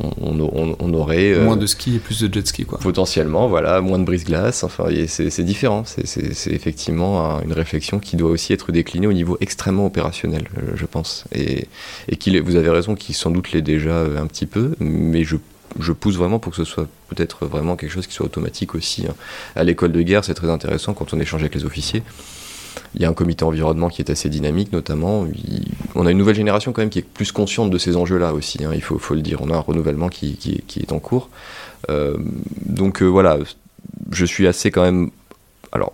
[0.01, 2.79] on, aurait euh, moins de ski et plus de jet ski, quoi.
[2.79, 4.65] Potentiellement, voilà, moins de brise-glace.
[4.65, 5.85] Enfin, c'est différent.
[5.85, 11.25] C'est effectivement une réflexion qui doit aussi être déclinée au niveau extrêmement opérationnel, je pense.
[11.35, 11.69] Et,
[12.09, 15.37] et vous avez raison, qui sans doute l'est déjà un petit peu, mais je
[15.79, 19.07] je pousse vraiment pour que ce soit peut-être vraiment quelque chose qui soit automatique aussi.
[19.07, 19.14] Hein.
[19.57, 22.03] À l'école de guerre, c'est très intéressant quand on échange avec les officiers.
[22.95, 25.27] Il y a un comité environnement qui est assez dynamique, notamment.
[25.95, 28.64] on a une nouvelle génération quand même qui est plus consciente de ces enjeux-là aussi,
[28.64, 29.41] hein, il faut, le dire.
[29.43, 31.29] On a un renouvellement qui, est en cours.
[31.91, 32.16] Euh,
[32.66, 33.39] donc voilà,
[34.11, 35.11] je suis assez quand même.
[35.73, 35.93] Alors,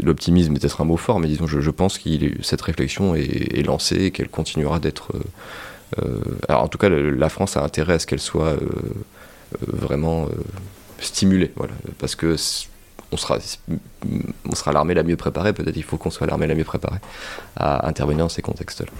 [0.00, 2.10] l'optimisme est peut-être un mot fort, mais disons, je, pense que
[2.42, 5.12] cette réflexion est, est lancée et qu'elle continuera d'être.
[5.14, 5.20] Euh,
[6.48, 8.56] alors, en tout cas, la France a intérêt à ce qu'elle soit
[9.60, 10.28] vraiment
[10.98, 12.36] stimulée, voilà, parce que
[13.12, 13.38] on sera,
[14.48, 16.98] on sera l'armée la mieux préparée, peut-être il faut qu'on soit l'armée la mieux préparée
[17.56, 18.90] à intervenir dans ces contextes-là.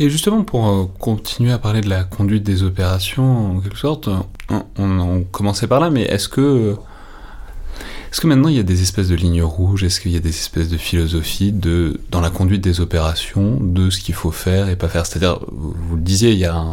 [0.00, 4.08] Et justement, pour euh, continuer à parler de la conduite des opérations, en quelque sorte,
[4.78, 6.76] on commençait par là, mais est-ce que
[8.10, 9.84] est-ce que maintenant il y a des espèces de lignes rouges?
[9.84, 13.90] Est-ce qu'il y a des espèces de philosophie de, dans la conduite des opérations de
[13.90, 15.04] ce qu'il faut faire et pas faire?
[15.04, 16.64] C'est-à-dire, vous, le disiez, il y a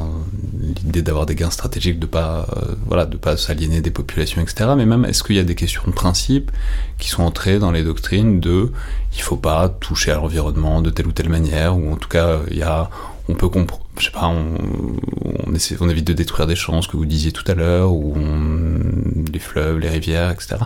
[0.83, 4.71] l'idée d'avoir des gains stratégiques, de pas, euh, voilà, de pas s'aliéner des populations, etc.
[4.77, 6.51] Mais même, est-ce qu'il y a des questions de principe
[6.97, 8.71] qui sont entrées dans les doctrines de
[9.15, 12.39] il faut pas toucher à l'environnement de telle ou telle manière, ou en tout cas,
[12.51, 12.89] il y a
[13.27, 16.87] on peut comprendre, je sais pas, on, essaie, on, évite de détruire des champs, ce
[16.87, 18.15] que vous disiez tout à l'heure, ou
[19.31, 20.57] les fleuves, les rivières, etc.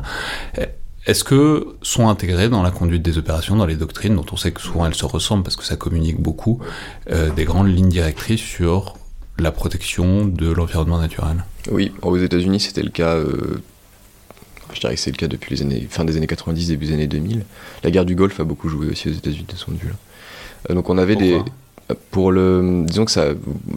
[1.06, 4.52] Est-ce que sont intégrées dans la conduite des opérations, dans les doctrines, dont on sait
[4.52, 6.60] que souvent elles se ressemblent parce que ça communique beaucoup,
[7.10, 8.96] euh, des grandes lignes directrices sur
[9.38, 11.46] la protection de l'environnement naturel?
[11.72, 13.16] Oui, aux États-Unis c'était le cas.
[13.16, 13.62] Euh,
[14.74, 16.94] je dirais que c'est le cas depuis les années, fin des années 90, début des
[16.94, 17.44] années 2000.
[17.84, 19.96] La guerre du Golfe a beaucoup joué aussi aux États-Unis de son vue-là.
[20.70, 21.42] Euh, donc on avait des
[22.12, 23.26] pour le, disons que ça,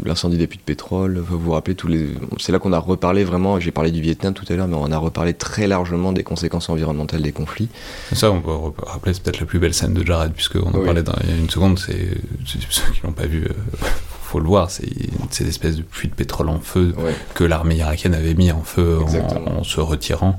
[0.04, 2.08] l'incendie des puits de pétrole, vous vous rappelez tous les,
[2.38, 3.58] c'est là qu'on a reparlé vraiment.
[3.58, 6.68] J'ai parlé du Vietnam tout à l'heure, mais on a reparlé très largement des conséquences
[6.68, 7.68] environnementales des conflits.
[8.12, 8.50] Ça, on peut
[8.84, 11.32] rappeler, c'est peut-être la plus belle scène de Jared, puisqu'on en parlait dans, il y
[11.32, 11.78] a une seconde.
[11.78, 12.08] C'est
[12.44, 13.44] ceux qui l'ont pas vu.
[13.44, 13.86] Euh,
[14.22, 14.88] faut le voir, c'est
[15.30, 16.94] cette espèce de puits de pétrole en feu
[17.34, 18.98] que l'armée irakienne avait mis en feu
[19.46, 20.38] en, se retirant,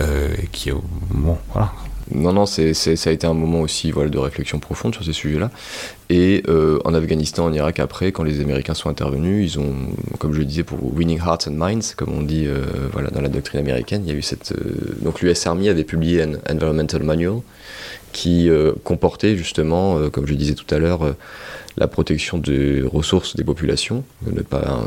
[0.00, 0.70] euh, qui
[1.10, 1.70] bon, voilà,
[2.14, 5.12] non, non, c'est, ça a été un moment aussi voilà, de réflexion profonde sur ces
[5.12, 5.50] sujets-là.
[6.08, 9.74] Et euh, en Afghanistan, en Irak, après, quand les Américains sont intervenus, ils ont,
[10.18, 13.20] comme je le disais, pour Winning Hearts and Minds, comme on dit euh, voilà, dans
[13.20, 14.52] la doctrine américaine, il y a eu cette.
[14.52, 17.40] Euh, donc l'US Army avait publié un Environmental Manual
[18.12, 18.48] qui
[18.82, 21.14] comportait justement, comme je disais tout à l'heure,
[21.76, 24.86] la protection des ressources des populations, ne pas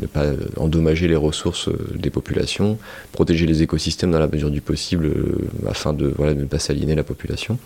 [0.00, 0.26] ne pas
[0.56, 2.78] endommager les ressources euh, des populations,
[3.12, 5.38] protéger les écosystèmes dans la mesure du possible euh,
[5.68, 7.58] afin de, ne pas s'aliéner la population.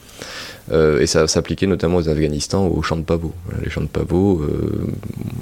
[0.71, 3.35] Euh, et ça s'appliquait notamment aux Afghanistan, aux champs de pavots.
[3.63, 4.47] les champs de pavots,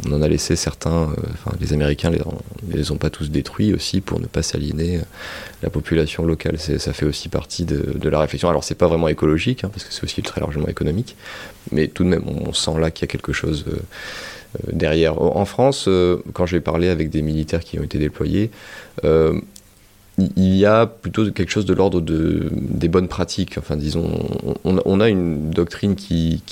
[0.07, 1.13] on en a laissé certains,
[1.61, 2.21] les Américains les,
[2.69, 5.01] les ont pas tous détruits aussi pour ne pas s'aliéner
[5.63, 6.59] la population locale.
[6.59, 8.49] Ça fait aussi partie de, la réflexion.
[8.49, 11.17] Alors c'est pas vraiment écologique, hein, parce que c'est aussi très largement économique,
[11.73, 13.65] mais tout de même on, sent là qu'il y a quelque chose
[14.73, 15.21] derrière.
[15.21, 18.51] En France, euh, quand j'ai parlé avec des militaires qui ont été déployés,
[19.05, 19.39] euh,
[20.19, 23.59] il y a plutôt quelque chose de l'ordre de, des bonnes pratiques.
[23.59, 24.11] Enfin, disons,
[24.65, 26.43] on, a une doctrine qui,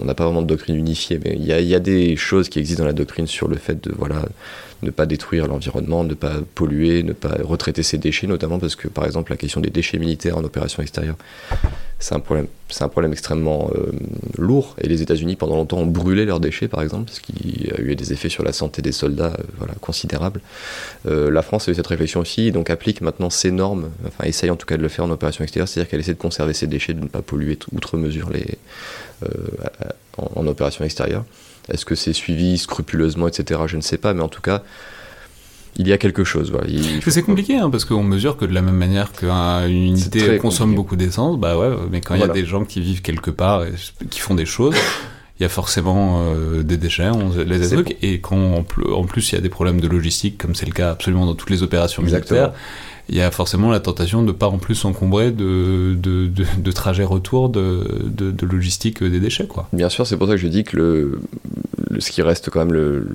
[0.00, 2.58] on n'a pas vraiment de doctrine unifiée, mais il y, y, a, des choses qui
[2.58, 4.24] existent dans la doctrine sur le fait de voilà
[4.82, 8.88] ne pas détruire l'environnement, ne pas polluer, ne pas retraiter ses déchets, notamment parce que,
[8.88, 11.16] par exemple, la question des déchets militaires en opération extérieure,
[11.98, 13.92] c'est un problème, c'est un problème extrêmement euh,
[14.36, 14.76] lourd.
[14.80, 17.96] Et les États-Unis, pendant longtemps, ont brûlé leurs déchets, par exemple, ce qui a eu
[17.96, 20.40] des effets sur la santé des soldats euh, voilà, considérables.
[21.06, 24.50] Euh, la France a eu cette réflexion aussi, donc applique maintenant ces normes, enfin essaye
[24.50, 26.66] en tout cas de le faire en opération extérieure, c'est-à-dire qu'elle essaie de conserver ses
[26.66, 28.58] déchets, de ne pas polluer outre mesure les,
[30.18, 31.24] en, en opération extérieure.
[31.72, 33.60] Est-ce que c'est suivi scrupuleusement, etc.
[33.66, 34.62] Je ne sais pas, mais en tout cas,
[35.76, 36.50] il y a quelque chose.
[36.50, 36.66] Voilà.
[37.06, 40.96] C'est compliqué, hein, parce qu'on mesure que de la même manière qu'une unité consomme beaucoup
[40.96, 43.72] d'essence, bah ouais, mais quand il y a des gens qui vivent quelque part, et
[44.10, 44.74] qui font des choses,
[45.38, 49.34] il y a forcément euh, des déchets, on les trucs, et quand en plus il
[49.34, 52.02] y a des problèmes de logistique, comme c'est le cas absolument dans toutes les opérations
[52.02, 52.52] militaires,
[53.08, 56.72] il y a forcément la tentation de ne pas en plus s'encombrer de, de, de,
[56.72, 59.46] trajets retour de, de, logistique des déchets.
[59.46, 59.68] Quoi.
[59.72, 61.20] Bien sûr, c'est pour ça que je dis que le,
[62.00, 63.06] ce qui reste quand même le,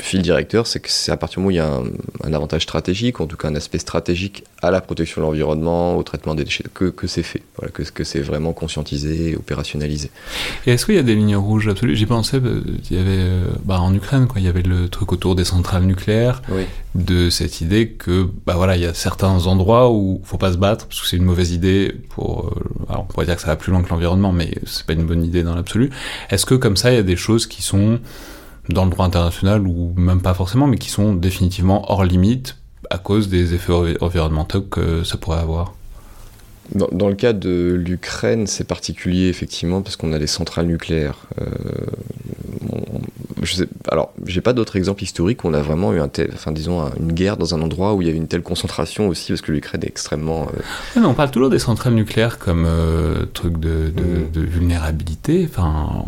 [0.00, 2.32] le fil directeur, c'est que c'est à partir du moment où il y a un,
[2.32, 6.34] avantage stratégique, en tout cas un aspect stratégique à la protection de l'environnement, au traitement
[6.34, 10.10] des déchets, que, que c'est fait, voilà, que, que c'est vraiment conscientisé et opérationnalisé.
[10.66, 11.96] Et est-ce qu'il y a des lignes rouges absolues?
[11.96, 14.88] J'ai pensé, euh, il y avait euh, bah, en Ukraine, quoi, il y avait le
[14.88, 16.42] truc autour des centrales nucléaires,
[16.94, 20.52] de cette idée que bah voilà, il y a certains endroits où il faut pas
[20.52, 22.48] se battre parce que c'est une mauvaise idée pour.
[22.48, 24.94] Euh, alors on pourrait dire que ça va plus loin que l'environnement, mais c'est pas
[24.94, 25.90] une bonne idée dans l'absolu.
[26.30, 28.00] Est-ce que comme ça, il y a des choses qui sont
[28.68, 32.56] dans le droit international ou même pas forcément, mais qui sont définitivement hors limite
[32.90, 35.74] à cause des effets environnementaux que ça pourrait avoir.
[36.74, 41.26] Dans, le cas de l'Ukraine, c'est particulier effectivement parce qu'on a des centrales nucléaires.
[41.40, 41.46] Euh,
[43.42, 46.30] je sais, alors, j'ai pas d'autres exemples historiques où on a vraiment eu un tel,
[46.32, 49.32] enfin, disons, une guerre dans un endroit où il y avait une telle concentration aussi,
[49.32, 50.46] parce que l'Ukraine est extrêmement.
[50.94, 52.68] mais on parle toujours des centrales nucléaires comme
[53.32, 55.48] truc de, de, de, vulnérabilité.
[55.50, 56.04] Enfin,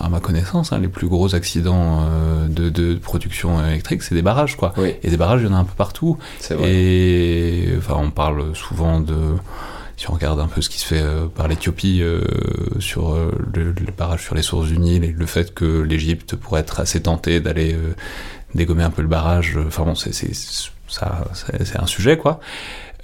[0.00, 2.02] à ma connaissance, hein, les plus gros accidents
[2.48, 4.74] de, de, production électrique, c'est des barrages, quoi.
[5.02, 6.18] Et des barrages, il y en a un peu partout.
[6.50, 6.70] Vrai.
[6.70, 9.14] Et enfin, on parle souvent de
[9.96, 12.20] si on regarde un peu ce qui se fait euh, par l'Éthiopie euh,
[12.80, 16.60] sur euh, le, barrage sur les sources du Nil et le fait que l'Égypte pourrait
[16.60, 17.76] être assez tentée d'aller
[18.54, 20.12] dégommer un peu le barrage, enfin bon, c'est
[20.88, 21.24] ça,
[21.64, 22.40] c'est un sujet quoi.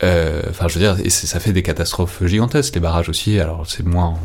[0.03, 3.39] Enfin, je veux dire, et ça fait des catastrophes gigantesques, les barrages aussi.
[3.39, 4.19] Alors, c'est moins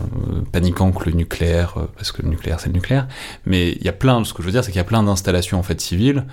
[0.53, 3.07] paniquant que le nucléaire, parce que le nucléaire, c'est le nucléaire.
[3.45, 5.03] Mais il y a plein, ce que je veux dire, c'est qu'il y a plein
[5.03, 6.25] d'installations en fait civiles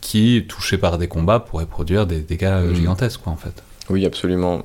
[0.00, 2.74] qui, touchées par des combats, pourraient produire des dégâts mmh.
[2.74, 3.62] gigantesques, quoi, en fait.
[3.90, 4.62] Oui, absolument.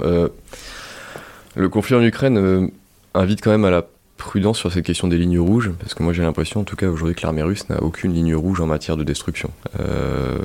[1.57, 2.67] Le conflit en Ukraine euh,
[3.15, 3.83] invite quand même à la
[4.17, 6.87] prudence sur cette question des lignes rouges, parce que moi j'ai l'impression en tout cas
[6.87, 9.49] aujourd'hui que l'armée russe n'a aucune ligne rouge en matière de destruction.
[9.79, 10.37] Euh,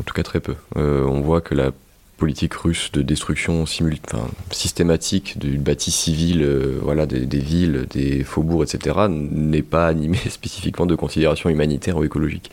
[0.00, 0.54] en tout cas très peu.
[0.78, 1.70] Euh, on voit que la
[2.16, 3.66] politique russe de destruction
[4.50, 6.46] systématique du bâti civil,
[6.80, 12.50] voilà, des, villes, des faubourgs, etc., n'est pas animée spécifiquement de considérations humanitaires ou écologiques.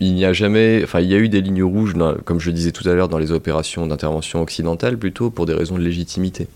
[0.00, 1.94] Il n'y a jamais, il y a eu des lignes rouges,
[2.24, 5.76] comme je disais tout à l'heure, dans les opérations d'intervention occidentale, plutôt pour des raisons
[5.76, 6.46] de légitimité.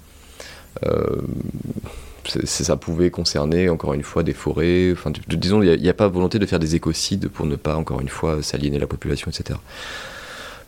[0.87, 1.23] Euh,
[2.45, 4.95] ça pouvait concerner, encore une fois, des forêts.
[5.27, 8.09] Disons, il n'y a, pas volonté de faire des écocides pour ne pas, encore une
[8.09, 9.59] fois, s'aliéner la population, etc.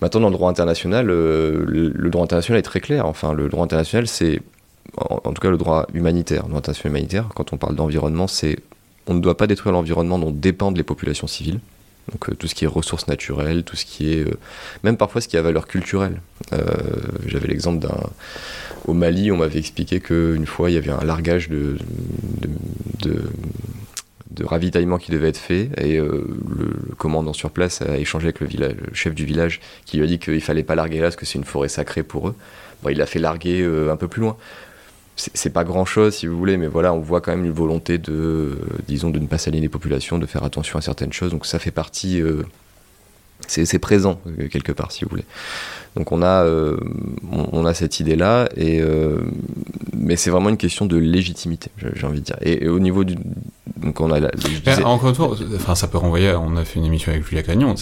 [0.00, 3.06] Maintenant, dans le droit international, euh, le, droit international est très clair.
[3.06, 4.42] Enfin, le droit international, c'est,
[4.96, 6.42] en, en, tout cas, le droit humanitaire.
[6.42, 8.58] Le droit international humanitaire, quand on parle d'environnement, c'est
[9.06, 11.60] on ne doit pas détruire l'environnement dont dépendent les populations civiles.
[12.12, 14.26] Donc euh, tout ce qui est ressources naturelles, tout ce qui est...
[14.26, 14.38] Euh,
[14.82, 16.20] même parfois ce qui a valeur culturelle.
[16.52, 16.58] Euh,
[17.26, 18.00] j'avais l'exemple d'un...
[18.86, 21.78] Au Mali, on m'avait expliqué qu'une fois, il y avait un largage de,
[23.00, 23.22] de,
[24.44, 26.26] ravitaillement qui devait être fait, et le,
[26.98, 30.18] commandant sur place a échangé avec le, le chef du village, qui lui a dit
[30.18, 32.34] qu'il fallait pas larguer là, parce que c'est une forêt sacrée pour eux.
[32.82, 34.36] Bon, il l'a fait larguer un peu plus loin
[35.16, 37.98] c'est pas grand chose si vous voulez, mais voilà, on voit quand même une volonté
[37.98, 38.58] de,
[38.88, 41.30] disons, de ne pas s'aligner les populations, de faire attention à certaines choses.
[41.30, 42.42] Donc ça fait partie, euh,
[43.46, 45.24] c'est présent euh, quelque part si vous voulez.
[45.94, 46.76] Donc on a, euh,
[47.30, 48.82] on, a cette idée-là, et
[49.96, 52.36] mais c'est vraiment une question de légitimité, j'ai envie de dire.
[52.40, 53.14] Et, au niveau du,
[53.76, 54.30] donc on a, la,
[54.84, 56.32] encore une fois, enfin ça peut renvoyer.
[56.32, 57.76] On a fait une émission avec Julia Gagnon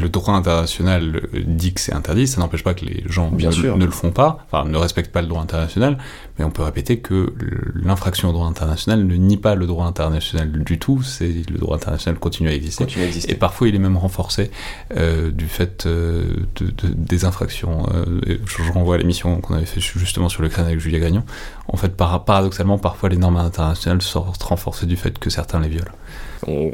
[0.00, 3.54] le droit international dit que c'est interdit, ça n'empêche pas que les gens Bien ne,
[3.54, 3.76] sûr.
[3.76, 5.98] ne, le font pas, enfin ne respectent pas le droit international,
[6.38, 7.32] mais on peut répéter que
[7.74, 11.76] l'infraction au droit international ne nie pas le droit international du tout, c'est le droit
[11.76, 13.32] international continue à exister, continue à exister.
[13.32, 14.50] et parfois il est même renforcé
[14.96, 16.24] euh, du fait euh,
[16.56, 17.86] de, de, des infractions.
[17.94, 21.24] Euh, je, je, renvoie à l'émission qu'on avait fait justement sur l'Ukraine avec Julia Gagnon.
[21.68, 25.68] En fait, par, paradoxalement, parfois les normes internationales sortent renforcées du fait que certains les
[25.68, 25.92] violent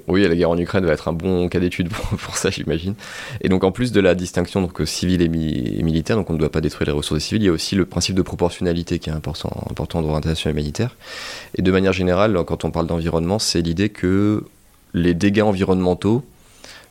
[0.09, 2.95] oui, la guerre en Ukraine va être un bon cas d'étude pour, ça, j'imagine.
[3.41, 6.51] Et donc, en plus de la distinction donc, civile et, militaire, donc on ne doit
[6.51, 9.13] pas détruire les ressources civiles, il y a aussi le principe de proportionnalité qui est
[9.13, 10.97] important, important dans l'orientation humanitaire.
[11.57, 14.45] Et de manière générale, quand on parle d'environnement, c'est l'idée que
[14.95, 16.25] les dégâts environnementaux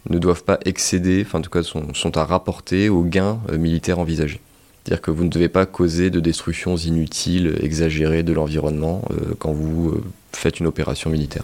[0.09, 3.57] ne doivent pas excéder, enfin en tout cas sont, sont à rapporter aux gains euh,
[3.57, 4.39] militaires envisagés.
[4.83, 9.51] C'est-à-dire que vous ne devez pas causer de destructions inutiles, exagérées de l'environnement euh, quand
[9.51, 11.43] vous euh, faites une opération militaire.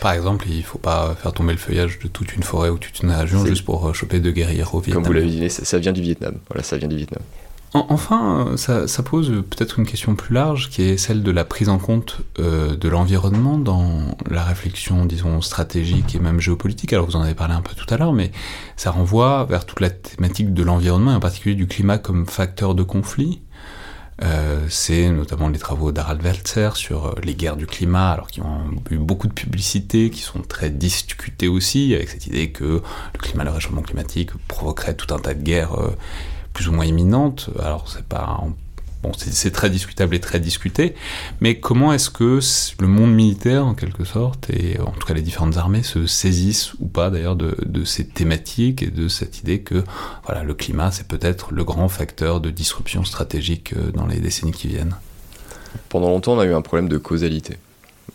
[0.00, 2.78] Par exemple, il ne faut pas faire tomber le feuillage de toute une forêt ou
[2.78, 5.02] toute une région juste pour euh, choper de guerriers au Vietnam.
[5.02, 6.36] Comme vous l'avez dit, ça vient du Vietnam.
[6.48, 7.22] Voilà, ça vient du Vietnam.
[7.88, 11.78] Enfin, ça, pose peut-être une question plus large qui est celle de la prise en
[11.78, 16.92] compte euh, de l'environnement dans la réflexion, disons, stratégique et même géopolitique.
[16.92, 18.30] Alors vous en avez parlé un peu tout à l'heure, mais
[18.76, 22.82] ça renvoie vers toute la thématique de l'environnement, en particulier du climat comme facteur de
[22.82, 23.42] conflit.
[24.22, 28.40] Euh, c'est notamment les travaux d'Harald Welzer sur euh, les guerres du climat, alors qui
[28.40, 33.18] ont eu beaucoup de publicité, qui sont très discutés aussi, avec cette idée que le
[33.18, 35.76] climat, le réchauffement climatique provoquerait tout un tas de guerres
[36.56, 37.50] plus ou moins imminente.
[37.62, 38.40] Alors c'est pas
[39.02, 40.94] bon, c'est très discutable et très discuté,
[41.42, 42.40] mais comment est-ce que
[42.80, 46.72] le monde militaire, en quelque sorte, et en tout cas les différentes armées, se saisissent
[46.80, 49.84] ou pas d'ailleurs de, ces thématiques et de cette idée que
[50.24, 54.52] voilà, le climat, c'est peut-être le grand facteur de disruption stratégique euh, dans les décennies
[54.52, 54.96] qui viennent?
[55.90, 57.58] Pendant longtemps, on a eu un problème de causalité.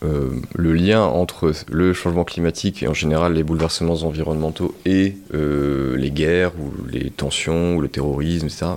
[0.04, 5.96] Euh, le lien entre le changement climatique et en général les bouleversements environnementaux et euh,
[5.96, 8.72] les guerres ou les tensions ou le terrorisme, etc.,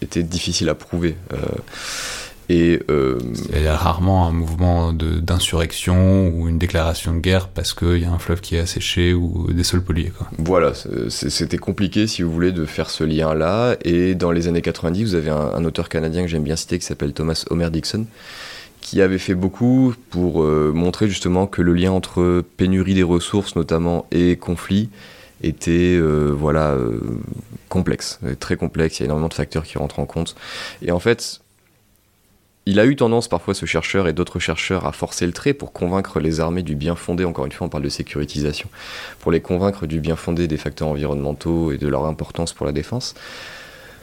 [0.00, 1.16] était difficile à prouver.
[1.32, 1.38] Euh,
[2.48, 7.98] et il y a rarement un mouvement d'insurrection ou une déclaration de guerre parce qu'il
[7.98, 10.12] y a un fleuve qui est asséché ou des sols pollués.
[10.16, 10.28] Quoi.
[10.36, 10.72] Voilà,
[11.10, 13.76] c'était compliqué si vous voulez de faire ce lien-là.
[13.84, 16.76] Et dans les années 90, vous avez un, un auteur canadien que j'aime bien citer
[16.80, 18.06] qui s'appelle Thomas Homer Dixon
[18.80, 24.06] qui avait fait beaucoup pour montrer justement que le lien entre pénurie des ressources notamment
[24.10, 24.88] et conflit
[25.42, 26.76] était voilà
[27.68, 28.98] complexe, très complexe.
[28.98, 30.34] Il y a énormément de facteurs qui rentrent en compte.
[30.82, 31.40] Et en fait,
[32.66, 35.72] il a eu tendance parfois, ce chercheur et d'autres chercheurs, à forcer le trait pour
[35.72, 38.68] convaincre les armées du bien fondé, encore une fois on parle de sécurisation,
[39.18, 42.72] pour les convaincre du bien fondé des facteurs environnementaux et de leur importance pour la
[42.72, 43.14] défense.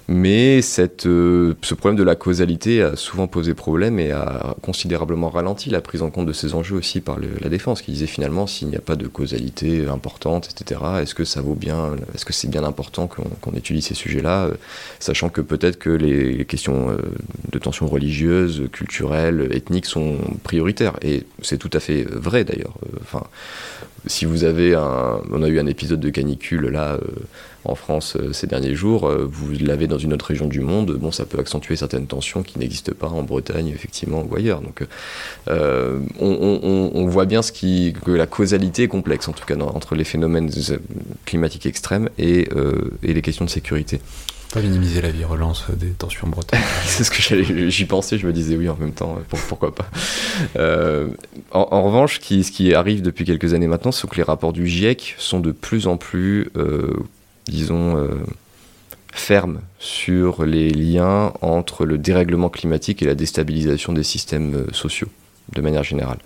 [0.09, 0.61] Mais
[1.05, 5.81] euh, ce problème de la causalité a souvent posé problème et a considérablement ralenti la
[5.81, 8.77] prise en compte de ces enjeux aussi par la défense, qui disait finalement s'il n'y
[8.77, 12.63] a pas de causalité importante, etc., est-ce que ça vaut bien, est-ce que c'est bien
[12.63, 14.53] important qu'on étudie ces sujets-là, euh,
[14.99, 16.97] sachant que peut-être que les questions euh,
[17.51, 20.93] de tensions religieuses, culturelles, ethniques sont prioritaires.
[21.01, 22.75] Et c'est tout à fait vrai d'ailleurs.
[23.01, 23.23] Enfin,
[24.07, 26.97] si vous avez un, on a eu un épisode de canicule là
[27.67, 30.93] en France euh, ces derniers jours, euh, vous l'avez dans une autre région du monde,
[30.93, 34.61] bon, ça peut accentuer certaines tensions qui n'existent pas en Bretagne, effectivement, ou ailleurs.
[34.61, 34.85] Donc,
[35.49, 40.49] euh, on, voit bien que la causalité est complexe, en tout cas, entre les phénomènes
[41.25, 42.47] climatiques extrêmes et
[43.01, 43.99] les questions de sécurité.
[44.53, 46.61] Pas minimiser la virulence des tensions en Bretagne.
[46.85, 49.19] c'est ce que j'y pensais, je me disais oui en même temps,
[49.49, 49.89] pourquoi pas.
[51.51, 55.15] en, revanche, ce qui, arrive depuis quelques années maintenant, c'est que les rapports du GIEC
[55.17, 56.49] sont de plus en plus
[57.47, 58.09] disons, euh,
[59.11, 65.09] ferme sur les liens entre le dérèglement climatique et la déstabilisation des systèmes euh, sociaux,
[65.53, 66.19] de manière générale.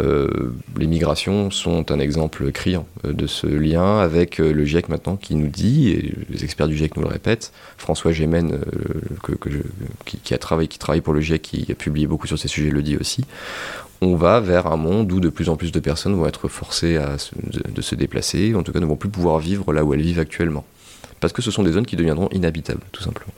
[0.00, 5.34] Euh, les migrations sont un exemple criant de ce lien avec le GIEC maintenant qui
[5.36, 8.60] nous dit, et les experts du GIEC nous le répètent, François Gémen,
[10.24, 12.70] qui, a travaillé, qui travaille pour le GIEC, qui a publié beaucoup sur ces sujets,
[12.70, 13.24] le dit aussi,
[14.04, 16.96] on va vers un monde où de plus en plus de personnes vont être forcées
[16.96, 17.16] à
[17.74, 20.18] de, se déplacer, en tout cas ne vont plus pouvoir vivre là où elles vivent
[20.18, 20.64] actuellement.
[21.20, 23.32] Parce que ce sont des zones qui deviendront inhabitables, tout simplement.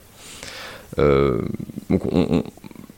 [0.99, 1.41] Euh,
[1.89, 2.43] donc on,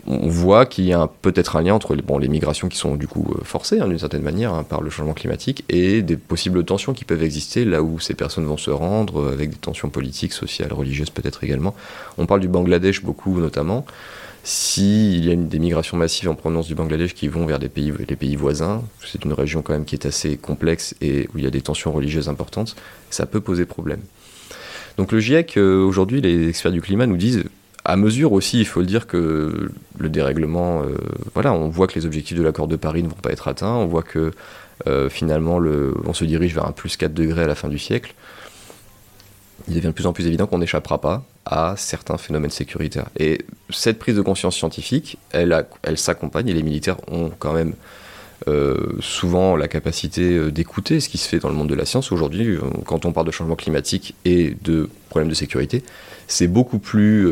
[0.09, 3.27] voit qu'il y a peut-être un lien entre bon, les migrations qui sont du coup
[3.35, 6.93] euh, forcées hein, d'une certaine manière hein, par le changement climatique et des possibles tensions
[6.93, 10.33] qui peuvent exister là où ces personnes vont se rendre, euh, avec des tensions politiques,
[10.33, 11.75] sociales, religieuses peut-être également.
[12.17, 13.85] On parle du Bangladesh beaucoup notamment.
[14.43, 17.69] S'il y a une, des migrations massives en provenance du Bangladesh qui vont vers des
[17.69, 21.37] pays, les pays voisins, c'est une région quand même qui est assez complexe et où
[21.37, 22.75] il y a des tensions religieuses importantes,
[23.09, 23.99] ça peut poser problème.
[24.97, 27.43] Donc le GIEC, euh, aujourd'hui, les experts du climat nous disent,
[27.85, 30.95] à mesure aussi, il faut le dire, que le dérèglement, euh,
[31.33, 33.73] voilà, on voit que les objectifs de l'accord de Paris ne vont pas être atteints,
[33.73, 34.31] on voit que
[34.87, 37.79] euh, finalement le, on se dirige vers un plus 4 degrés à la fin du
[37.79, 38.13] siècle
[39.69, 43.07] il devient de plus en plus évident qu'on n'échappera pas à certains phénomènes sécuritaires.
[43.17, 45.65] Et cette prise de conscience scientifique, elle,
[45.95, 47.73] s'accompagne, et les militaires ont quand même
[48.99, 52.11] souvent la capacité euh, d'écouter ce qui se fait dans le monde de la science.
[52.11, 55.83] Aujourd'hui, euh, quand on parle de changement climatique et de problèmes de sécurité,
[56.27, 57.27] c'est beaucoup plus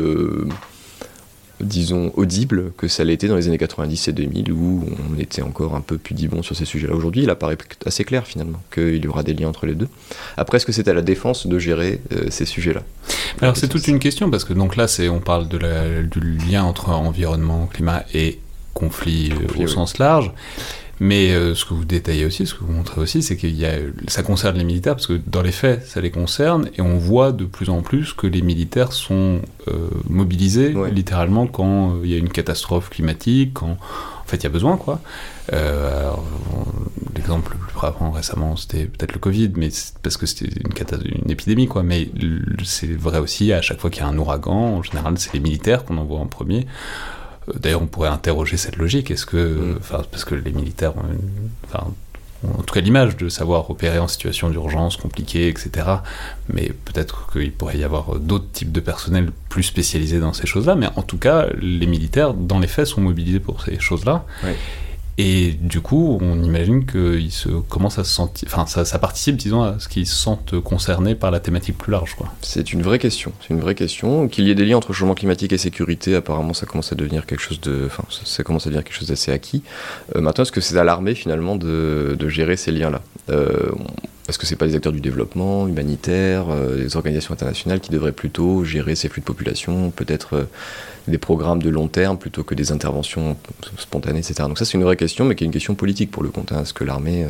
[1.60, 5.74] disons, audible que ça l'était dans les années 90 et 2000 où on était encore
[5.74, 6.94] un peu pudibond sur ces sujets-là.
[6.94, 9.88] Aujourd'hui, il apparaît assez clair finalement qu'il y aura des liens entre les deux.
[10.36, 12.82] Après, est-ce que c'est à la défense de gérer euh, ces sujets-là?
[13.40, 16.62] Alors c'est toute une question parce que donc là, c'est on parle de du lien
[16.64, 18.38] entre environnement, climat et
[18.74, 20.30] conflit, euh, au sens large.
[21.00, 23.46] Mais euh, ce que vous détaillez aussi, ce que vous montrez aussi, c'est que
[24.08, 27.32] ça concerne les militaires, parce que dans les faits, ça les concerne, et on voit
[27.32, 32.14] de plus en plus que les militaires sont euh, mobilisés, littéralement, quand euh, il y
[32.14, 35.00] a une catastrophe climatique, quand en fait il y a besoin, quoi.
[37.14, 39.70] L'exemple le plus frappant récemment, c'était peut-être le Covid, mais
[40.02, 41.82] parce que c'était une, une épidémie, quoi.
[41.82, 42.10] Mais
[42.64, 45.40] c'est vrai aussi, à chaque fois qu'il y a un ouragan, en général, c'est les
[45.40, 46.66] militaires qu'on envoie en premier.
[47.54, 49.10] D'ailleurs, on pourrait interroger cette logique.
[49.10, 49.76] Est-ce que, mm.
[49.78, 51.92] enfin, parce que les militaires ont,
[52.46, 55.86] en tout cas l'image de savoir opérer en situation d'urgence compliquée, etc.
[56.48, 60.76] Mais peut-être qu'il pourrait y avoir d'autres types de personnel plus spécialisés dans ces choses-là.
[60.76, 64.24] Mais en tout cas, les militaires, dans les faits, sont mobilisés pour ces choses-là.
[65.20, 69.64] Et du coup, on imagine qu'ils se commencent à se sentir, enfin, ça, participe, disons,
[69.64, 72.14] à ce qu'ils se sentent concernés par la thématique plus large.
[72.40, 73.32] C'est une vraie question.
[73.40, 74.28] C'est une vraie question.
[74.28, 77.26] Qu'il y ait des liens entre changement climatique et sécurité, apparemment, ça commence à devenir
[77.26, 79.64] quelque chose de, enfin, ça commence à devenir quelque chose d'assez acquis.
[80.14, 83.02] Euh, maintenant, est-ce que c'est à l'armée finalement de, gérer ces liens-là?
[83.30, 83.72] Euh,
[84.28, 88.12] Est-ce que c'est pas les acteurs du développement humanitaire, euh, les organisations internationales qui devraient
[88.12, 90.46] plutôt gérer ces flux de population, peut-être
[91.08, 93.36] des programmes de long terme plutôt que des interventions
[93.76, 94.34] spontanées, etc.
[94.40, 96.52] Donc ça c'est une vraie question, mais qui est une question politique pour le compte.
[96.52, 97.26] Est-ce que l'armée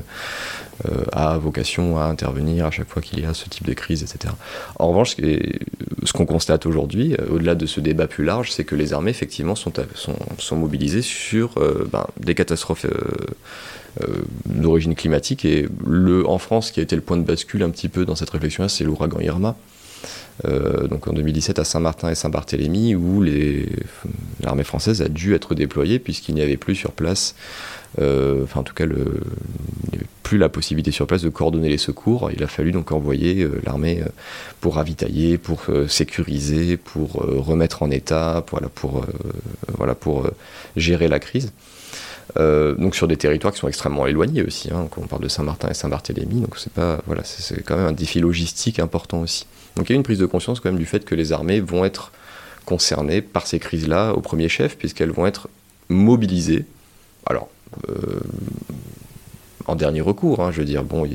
[0.86, 4.04] euh, a vocation à intervenir à chaque fois qu'il y a ce type de crise,
[4.04, 4.32] etc.
[4.78, 8.76] En revanche, ce qu'on constate aujourd'hui, euh, au-delà de ce débat plus large, c'est que
[8.76, 9.72] les armées effectivement sont,
[10.52, 12.86] mobilisées sur euh, ben, des catastrophes
[14.46, 15.44] d'origine climatique.
[15.44, 18.14] Et le, en France, qui a été le point de bascule un petit peu dans
[18.14, 19.56] cette réflexion-là, c'est l'ouragan Irma.
[20.44, 23.24] Donc en 2017 à Saint-Martin et Saint-Barthélemy, où
[24.40, 27.34] l'armée française a dû être déployée puisqu'il n'y avait plus sur place,
[27.98, 29.20] enfin en tout cas le,
[30.28, 32.30] plus la possibilité sur place de coordonner les secours.
[32.30, 34.08] Il a fallu donc envoyer euh, l'armée euh,
[34.60, 40.26] pour ravitailler, pour euh, sécuriser, pour remettre en état, pour
[40.76, 41.52] gérer la crise.
[42.36, 45.74] Donc sur des territoires qui sont extrêmement éloignés aussi, hein, on parle de Saint-Martin et
[45.74, 49.46] Saint-Barthélemy, donc c'est pas voilà, c'est quand même un défi logistique important aussi.
[49.76, 51.60] Donc il y a une prise de conscience quand même du fait que les armées
[51.60, 52.12] vont être
[52.64, 55.48] concernées par ces crises-là au premier chef, puisqu'elles vont être
[55.88, 56.66] mobilisées.
[57.24, 57.48] Alors,
[59.68, 61.06] en dernier recours, hein, je veux dire, bon,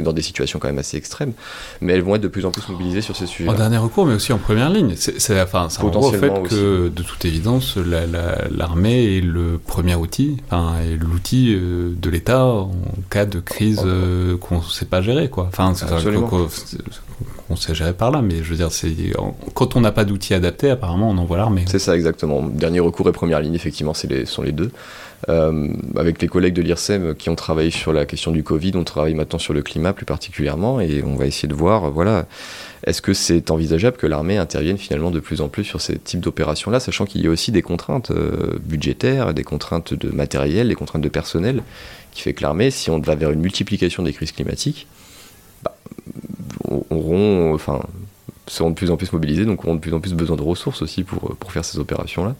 [0.00, 1.32] dans des situations quand même assez extrêmes,
[1.80, 3.48] mais elles vont être de plus en plus mobilisées sur ces sujets.
[3.48, 4.94] En dernier recours, mais aussi en première ligne.
[4.96, 11.54] C'est enfin, au fait que, de toute évidence, l'armée est le premier outil, enfin, l'outil
[11.54, 12.72] euh, de l'État en
[13.10, 15.48] cas de crise euh, qu'on ne sait pas gérer, quoi.
[15.48, 15.74] Enfin,
[17.48, 18.94] qu'on sait gérer par là, mais je veux dire, c'est
[19.54, 21.64] quand on n'a pas d'outils adaptés, apparemment, on envoie l'armée.
[21.66, 22.42] C'est ça, exactement.
[22.42, 24.70] Dernier recours et première ligne, effectivement, les, sont les deux.
[25.28, 28.84] Euh, avec les collègues de l'IRSEM qui ont travaillé sur la question du Covid, on
[28.84, 32.26] travaille maintenant sur le climat plus particulièrement et on va essayer de voir, voilà,
[32.86, 36.20] est-ce que c'est envisageable que l'armée intervienne finalement de plus en plus sur ces types
[36.20, 40.74] d'opérations-là, sachant qu'il y a aussi des contraintes euh, budgétaires, des contraintes de matériel, des
[40.74, 41.62] contraintes de personnel,
[42.12, 44.86] qui fait que l'armée, si on va vers une multiplication des crises climatiques,
[45.62, 45.76] bah,
[46.88, 47.80] auront, enfin,
[48.46, 50.80] seront de plus en plus mobilisés, donc auront de plus en plus besoin de ressources
[50.80, 52.34] aussi pour faire ces opérations-là.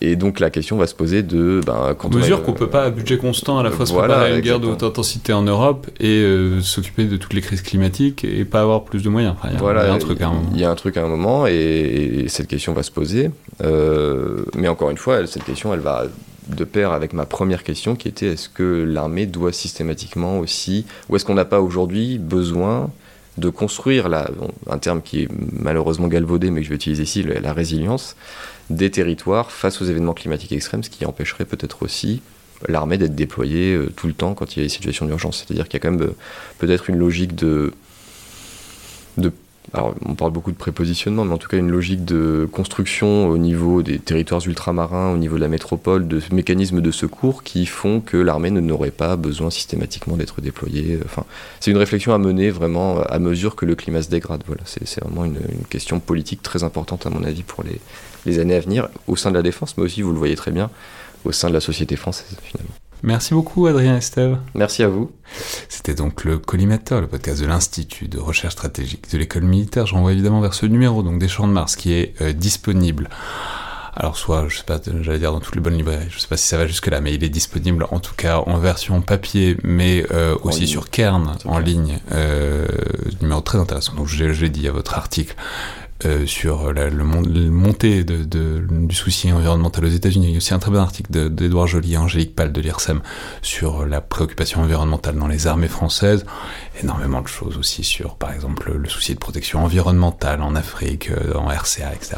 [0.00, 1.60] Et donc la question va se poser de...
[1.64, 4.32] Ben, quand mesure qu'on ne peut pas à budget constant à la fois se préparer
[4.32, 7.62] à une guerre de haute intensité en Europe et euh, s'occuper de toutes les crises
[7.62, 9.34] climatiques et pas avoir plus de moyens.
[9.44, 10.50] il, y a, voilà, un truc à un moment.
[10.54, 13.30] Il y a un truc à un moment et, cette question va se poser.
[13.62, 16.04] Euh, mais encore une fois, cette question, elle va
[16.48, 21.16] de pair avec ma première question qui était est-ce que l'armée doit systématiquement aussi, ou
[21.16, 22.90] est-ce qu'on n'a pas aujourd'hui besoin
[23.38, 24.30] de construire la,
[24.70, 28.16] un terme qui est malheureusement galvaudé mais que je vais utiliser ici, la résilience,
[28.70, 32.22] des territoires face aux événements climatiques extrêmes, ce qui empêcherait peut-être aussi
[32.68, 35.44] l'armée d'être déployée euh, tout le temps quand il y a des situations d'urgence.
[35.44, 36.16] C'est-à-dire qu'il y a quand même euh,
[36.58, 37.72] peut-être une logique de,
[39.72, 43.38] alors on parle beaucoup de prépositionnement, mais en tout cas une logique de construction au
[43.38, 48.00] niveau des territoires ultramarins, au niveau de la métropole, de mécanismes de secours qui font
[48.00, 50.98] que l'armée n'aurait pas besoin systématiquement d'être déployée.
[51.04, 51.24] Enfin,
[51.60, 54.42] c'est une réflexion à mener vraiment à mesure que le climat se dégrade.
[54.46, 55.36] Voilà, c'est vraiment une,
[55.68, 57.80] question politique très importante à mon avis pour les,
[58.26, 60.50] les années à venir au sein de la défense, mais aussi, vous le voyez très
[60.50, 60.70] bien,
[61.24, 62.74] au sein de la société française finalement.
[63.02, 64.38] Merci beaucoup Adrien Estève.
[64.54, 65.10] Merci à vous.
[65.68, 69.86] C'était donc le Collimateur, le podcast de l'Institut de recherche stratégique de l'école militaire.
[69.86, 73.08] Je renvoie évidemment vers ce numéro donc des Champs de Mars qui est euh, disponible.
[73.94, 76.36] Alors soit, je sais pas, j'allais dire dans toutes les bonnes librairies, je sais pas
[76.36, 79.56] si ça va jusque là, mais il est disponible en tout cas en version papier,
[79.62, 81.98] mais euh, aussi sur Kern en ligne.
[82.12, 82.66] Euh,
[83.22, 83.94] numéro très intéressant.
[83.94, 85.34] Donc je, je l'ai dit à votre article.
[86.04, 90.26] Euh, sur la le, montée de, du souci environnemental aux États-Unis.
[90.26, 93.00] Il y a aussi un très bon article d'Edouard Joly et Angélique Pal de l'IRSEM
[93.40, 96.26] sur la préoccupation environnementale dans les armées françaises.
[96.82, 101.34] Énormément de choses aussi sur, par exemple, le souci de protection environnementale en Afrique, euh,
[101.34, 102.16] en RCA, etc.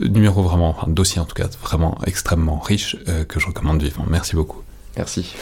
[0.00, 4.06] Numéro vraiment, enfin, dossier en tout cas, vraiment extrêmement riche euh, que je recommande vivement.
[4.08, 4.65] Merci beaucoup.
[4.96, 5.34] Merci.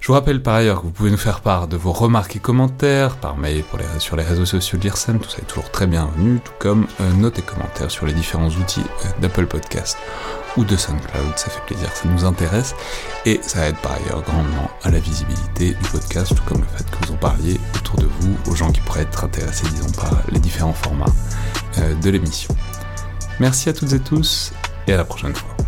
[0.00, 2.38] Je vous rappelle par ailleurs que vous pouvez nous faire part de vos remarques et
[2.38, 5.86] commentaires par mail pour les, sur les réseaux sociaux de tout ça est toujours très
[5.86, 9.98] bienvenu, tout comme euh, et commentaires sur les différents outils euh, d'Apple Podcast
[10.56, 12.74] ou de SoundCloud, ça fait plaisir, ça nous intéresse
[13.26, 16.90] et ça aide par ailleurs grandement à la visibilité du podcast, tout comme le fait
[16.90, 20.22] que vous en parliez autour de vous aux gens qui pourraient être intéressés, disons, par
[20.32, 21.12] les différents formats
[21.78, 22.56] euh, de l'émission.
[23.38, 24.52] Merci à toutes et tous
[24.86, 25.59] et à la prochaine fois.